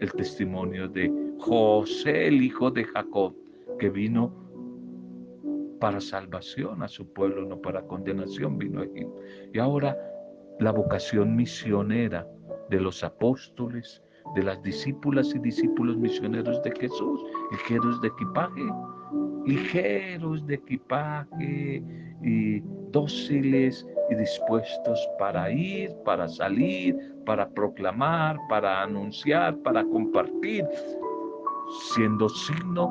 el 0.00 0.12
testimonio 0.12 0.88
de 0.88 1.12
José, 1.38 2.28
el 2.28 2.42
hijo 2.42 2.70
de 2.70 2.84
Jacob, 2.84 3.34
que 3.78 3.90
vino 3.90 4.32
para 5.80 6.00
salvación 6.00 6.82
a 6.82 6.88
su 6.88 7.06
pueblo, 7.12 7.46
no 7.46 7.60
para 7.60 7.82
condenación, 7.82 8.58
vino 8.58 8.82
aquí. 8.82 9.06
Y 9.52 9.58
ahora 9.58 9.96
la 10.60 10.72
vocación 10.72 11.36
misionera 11.36 12.26
de 12.70 12.80
los 12.80 13.04
apóstoles, 13.04 14.02
de 14.34 14.42
las 14.42 14.62
discípulas 14.62 15.34
y 15.34 15.38
discípulos 15.38 15.96
misioneros 15.96 16.62
de 16.62 16.72
Jesús, 16.72 17.24
ligeros 17.52 18.00
de 18.00 18.08
equipaje, 18.08 18.66
ligeros 19.46 20.46
de 20.46 20.54
equipaje 20.54 21.82
y 22.22 22.60
dóciles 22.90 23.86
y 24.10 24.14
dispuestos 24.14 25.08
para 25.18 25.50
ir, 25.50 25.94
para 26.04 26.28
salir, 26.28 26.96
para 27.26 27.48
proclamar, 27.50 28.36
para 28.48 28.82
anunciar, 28.82 29.56
para 29.58 29.84
compartir, 29.84 30.66
siendo 31.94 32.28
signo 32.28 32.90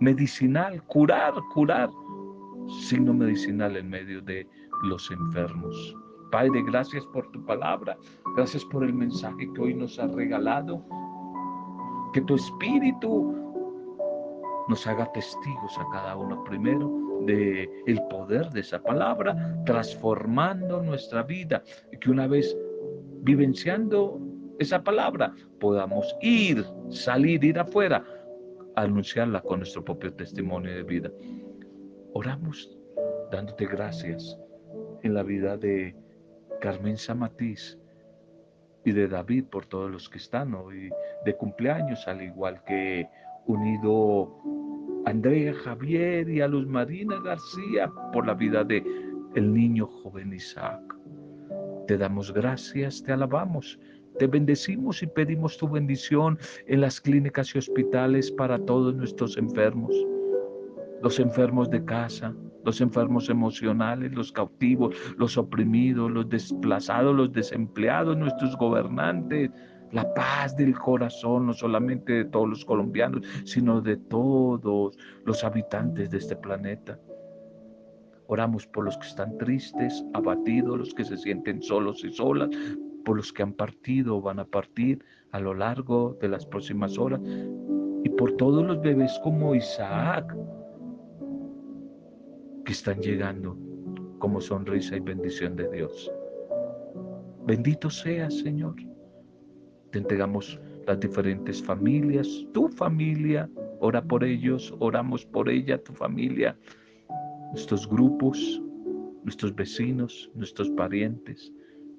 medicinal, 0.00 0.82
curar, 0.84 1.34
curar, 1.52 1.90
signo 2.80 3.12
medicinal 3.12 3.76
en 3.76 3.90
medio 3.90 4.22
de 4.22 4.46
los 4.84 5.10
enfermos. 5.10 5.96
Padre, 6.30 6.62
gracias 6.66 7.06
por 7.06 7.30
tu 7.30 7.44
palabra, 7.44 7.96
gracias 8.36 8.64
por 8.66 8.82
el 8.82 8.92
mensaje 8.92 9.48
que 9.52 9.60
hoy 9.60 9.74
nos 9.74 9.98
has 9.98 10.12
regalado. 10.14 10.82
Que 12.12 12.20
tu 12.22 12.34
espíritu 12.36 13.34
nos 14.68 14.86
haga 14.86 15.10
testigos 15.12 15.78
a 15.78 15.90
cada 15.92 16.16
uno 16.16 16.42
primero 16.44 17.03
de 17.26 17.68
el 17.86 18.02
poder 18.08 18.50
de 18.50 18.60
esa 18.60 18.82
palabra, 18.82 19.62
transformando 19.64 20.82
nuestra 20.82 21.22
vida 21.22 21.62
y 21.92 21.98
que 21.98 22.10
una 22.10 22.26
vez 22.26 22.56
vivenciando 23.22 24.20
esa 24.58 24.82
palabra 24.82 25.34
podamos 25.58 26.16
ir, 26.20 26.64
salir, 26.90 27.42
ir 27.44 27.58
afuera 27.58 28.04
anunciarla 28.76 29.40
con 29.40 29.60
nuestro 29.60 29.84
propio 29.84 30.12
testimonio 30.12 30.74
de 30.74 30.82
vida. 30.82 31.10
Oramos 32.12 32.76
dándote 33.30 33.66
gracias 33.66 34.38
en 35.02 35.14
la 35.14 35.22
vida 35.22 35.56
de 35.56 35.96
Carmen 36.60 36.96
Samatiz 36.96 37.78
y 38.84 38.92
de 38.92 39.08
David 39.08 39.44
por 39.44 39.66
todos 39.66 39.90
los 39.90 40.08
que 40.08 40.18
están 40.18 40.54
hoy 40.54 40.90
de 41.24 41.36
cumpleaños, 41.36 42.06
al 42.06 42.22
igual 42.22 42.62
que 42.64 43.08
unido 43.46 44.36
a 45.06 45.10
Andrea 45.10 45.54
Javier 45.54 46.28
y 46.28 46.40
a 46.40 46.48
Luz 46.48 46.66
Marina 46.66 47.20
García 47.20 47.90
por 48.12 48.26
la 48.26 48.34
vida 48.34 48.64
de 48.64 48.84
el 49.34 49.52
niño 49.52 49.86
joven 49.86 50.32
Isaac. 50.32 50.80
Te 51.86 51.98
damos 51.98 52.32
gracias, 52.32 53.02
te 53.02 53.12
alabamos 53.12 53.78
te 54.18 54.28
bendecimos 54.28 55.02
y 55.02 55.08
pedimos 55.08 55.58
tu 55.58 55.68
bendición 55.68 56.38
en 56.66 56.80
las 56.80 57.00
clínicas 57.00 57.54
y 57.54 57.58
hospitales 57.58 58.30
para 58.30 58.58
todos 58.58 58.94
nuestros 58.94 59.36
enfermos, 59.36 59.92
los 61.02 61.18
enfermos 61.18 61.68
de 61.68 61.84
casa, 61.84 62.32
los 62.64 62.80
enfermos 62.80 63.28
emocionales, 63.28 64.12
los 64.12 64.30
cautivos, 64.30 64.94
los 65.18 65.36
oprimidos, 65.36 66.12
los 66.12 66.28
desplazados, 66.28 67.14
los 67.14 67.32
desempleados, 67.32 68.16
nuestros 68.16 68.56
gobernantes, 68.56 69.50
la 69.94 70.12
paz 70.12 70.56
del 70.56 70.76
corazón, 70.76 71.46
no 71.46 71.52
solamente 71.54 72.12
de 72.12 72.24
todos 72.24 72.48
los 72.48 72.64
colombianos, 72.64 73.22
sino 73.44 73.80
de 73.80 73.96
todos 73.96 74.98
los 75.24 75.44
habitantes 75.44 76.10
de 76.10 76.18
este 76.18 76.34
planeta. 76.34 76.98
Oramos 78.26 78.66
por 78.66 78.84
los 78.84 78.98
que 78.98 79.06
están 79.06 79.38
tristes, 79.38 80.04
abatidos, 80.12 80.78
los 80.78 80.94
que 80.94 81.04
se 81.04 81.16
sienten 81.16 81.62
solos 81.62 82.04
y 82.04 82.12
solas, 82.12 82.50
por 83.04 83.16
los 83.16 83.32
que 83.32 83.44
han 83.44 83.52
partido 83.52 84.16
o 84.16 84.20
van 84.20 84.40
a 84.40 84.44
partir 84.44 85.04
a 85.30 85.38
lo 85.38 85.54
largo 85.54 86.18
de 86.20 86.28
las 86.28 86.44
próximas 86.44 86.98
horas 86.98 87.20
y 88.02 88.08
por 88.08 88.32
todos 88.32 88.64
los 88.64 88.80
bebés 88.80 89.20
como 89.22 89.54
Isaac 89.54 90.34
que 92.64 92.72
están 92.72 92.98
llegando 93.00 93.56
como 94.18 94.40
sonrisa 94.40 94.96
y 94.96 95.00
bendición 95.00 95.54
de 95.54 95.68
Dios. 95.70 96.10
Bendito 97.46 97.90
sea, 97.90 98.30
Señor. 98.30 98.74
Te 99.94 100.00
entregamos 100.00 100.58
las 100.88 100.98
diferentes 100.98 101.62
familias, 101.62 102.26
tu 102.52 102.68
familia, 102.68 103.48
ora 103.78 104.02
por 104.02 104.24
ellos, 104.24 104.74
oramos 104.80 105.24
por 105.24 105.48
ella, 105.48 105.80
tu 105.80 105.92
familia, 105.92 106.56
nuestros 107.52 107.88
grupos, 107.88 108.60
nuestros 109.22 109.54
vecinos, 109.54 110.28
nuestros 110.34 110.68
parientes, 110.70 111.52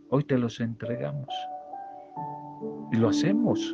Hoy 0.09 0.25
te 0.25 0.37
los 0.37 0.59
entregamos. 0.59 1.29
Y 2.91 2.97
lo 2.97 3.07
hacemos 3.07 3.73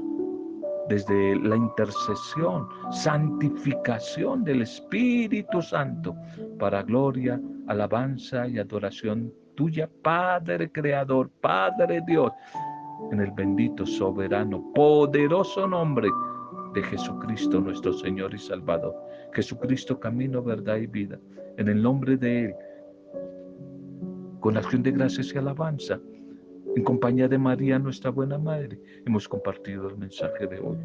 desde 0.87 1.35
la 1.37 1.55
intercesión, 1.55 2.67
santificación 2.91 4.43
del 4.43 4.61
Espíritu 4.61 5.63
Santo, 5.63 6.15
para 6.59 6.83
gloria, 6.83 7.41
alabanza 7.65 8.47
y 8.47 8.59
adoración 8.59 9.33
tuya, 9.55 9.89
Padre 10.03 10.71
Creador, 10.71 11.31
Padre 11.41 12.01
Dios, 12.05 12.31
en 13.11 13.19
el 13.19 13.31
bendito, 13.31 13.85
soberano, 13.85 14.71
poderoso 14.73 15.67
nombre 15.67 16.09
de 16.73 16.83
Jesucristo 16.83 17.59
nuestro 17.59 17.93
Señor 17.93 18.33
y 18.33 18.37
Salvador. 18.37 18.95
Jesucristo, 19.33 19.99
camino, 19.99 20.41
verdad 20.41 20.77
y 20.77 20.87
vida. 20.87 21.19
En 21.57 21.67
el 21.67 21.81
nombre 21.81 22.17
de 22.17 22.45
Él, 22.45 22.55
con 24.39 24.57
acción 24.57 24.83
de 24.83 24.91
gracias 24.91 25.33
y 25.33 25.37
alabanza, 25.37 25.99
en 26.75 26.83
compañía 26.83 27.27
de 27.27 27.37
María, 27.37 27.77
nuestra 27.79 28.11
buena 28.11 28.37
madre, 28.37 28.79
hemos 29.05 29.27
compartido 29.27 29.89
el 29.89 29.97
mensaje 29.97 30.47
de 30.47 30.59
hoy. 30.59 30.77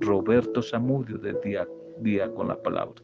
Roberto 0.00 0.62
Samudio 0.62 1.18
de 1.18 1.34
día, 1.44 1.68
día 1.98 2.32
con 2.32 2.48
la 2.48 2.60
palabra. 2.60 3.02